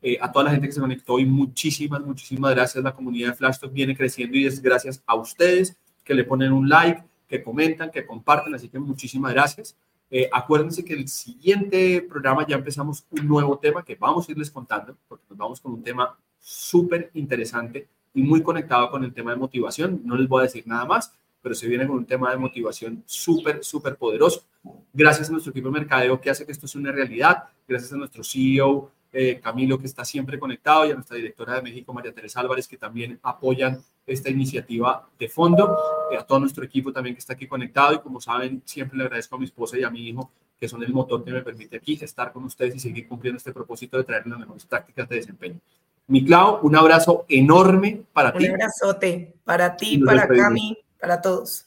[0.02, 2.82] Eh, a toda la gente que se conectó y muchísimas, muchísimas gracias.
[2.82, 6.68] La comunidad de Flashtalk viene creciendo y es gracias a ustedes que le ponen un
[6.68, 8.54] like, que comentan, que comparten.
[8.54, 9.76] Así que muchísimas gracias.
[10.10, 14.50] Eh, acuérdense que el siguiente programa ya empezamos un nuevo tema que vamos a irles
[14.50, 19.30] contando, porque nos vamos con un tema súper interesante y muy conectado con el tema
[19.30, 20.00] de motivación.
[20.04, 23.02] No les voy a decir nada más, pero se viene con un tema de motivación
[23.06, 24.44] súper, súper poderoso.
[24.92, 27.96] Gracias a nuestro equipo de mercadeo que hace que esto sea una realidad, gracias a
[27.96, 32.12] nuestro CEO eh, Camilo que está siempre conectado y a nuestra directora de México María
[32.12, 35.76] Teresa Álvarez que también apoyan esta iniciativa de fondo,
[36.12, 39.04] eh, a todo nuestro equipo también que está aquí conectado y como saben siempre le
[39.04, 40.30] agradezco a mi esposa y a mi hijo
[40.60, 43.52] que son el motor que me permite aquí estar con ustedes y seguir cumpliendo este
[43.52, 45.58] propósito de traer las mejores prácticas de desempeño.
[46.06, 48.44] Mi Clau, un abrazo enorme para ti.
[48.44, 51.66] Un abrazote para ti, para Cami para todos.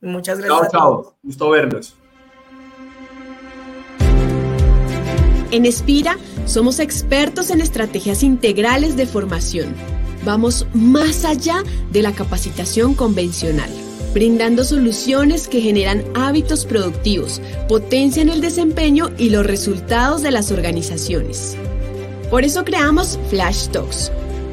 [0.00, 0.70] Muchas gracias.
[0.72, 1.14] Chao, chao.
[1.22, 1.96] Gusto verlos.
[5.50, 9.74] En Espira somos expertos en estrategias integrales de formación.
[10.24, 13.70] Vamos más allá de la capacitación convencional,
[14.12, 21.56] brindando soluciones que generan hábitos productivos, potencian el desempeño y los resultados de las organizaciones.
[22.28, 24.10] Por eso creamos Flash Talks,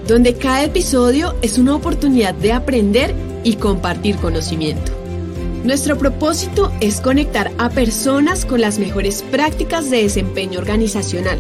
[0.08, 4.92] donde cada episodio es una oportunidad de aprender y compartir conocimiento.
[5.64, 11.40] Nuestro propósito es conectar a personas con las mejores prácticas de desempeño organizacional.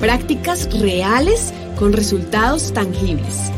[0.00, 3.52] Prácticas reales con resultados tangibles.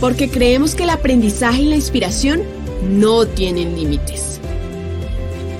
[0.00, 2.42] Porque creemos que el aprendizaje y la inspiración
[2.88, 4.33] no tienen límites.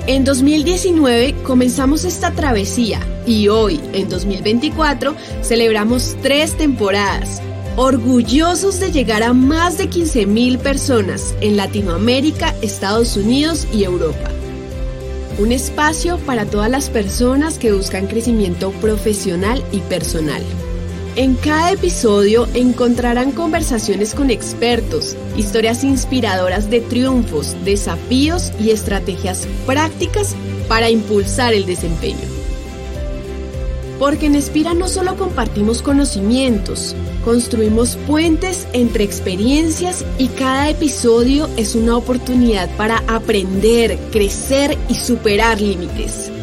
[0.07, 7.41] En 2019 comenzamos esta travesía y hoy, en 2024, celebramos tres temporadas
[7.77, 14.31] orgullosos de llegar a más de 15.000 personas en Latinoamérica, Estados Unidos y Europa.
[15.39, 20.43] Un espacio para todas las personas que buscan crecimiento profesional y personal.
[21.17, 30.35] En cada episodio encontrarán conversaciones con expertos, historias inspiradoras de triunfos, desafíos y estrategias prácticas
[30.67, 32.27] para impulsar el desempeño.
[34.01, 41.77] Porque en Espira no solo compartimos conocimientos, construimos puentes entre experiencias y cada episodio es
[41.77, 46.34] una oportunidad para aprender, crecer y superar límites.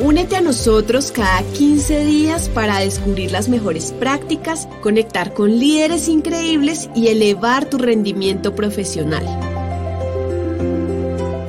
[0.00, 6.88] Únete a nosotros cada 15 días para descubrir las mejores prácticas, conectar con líderes increíbles
[6.94, 9.24] y elevar tu rendimiento profesional.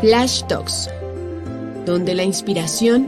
[0.01, 0.89] Flash Talks,
[1.85, 3.07] donde la inspiración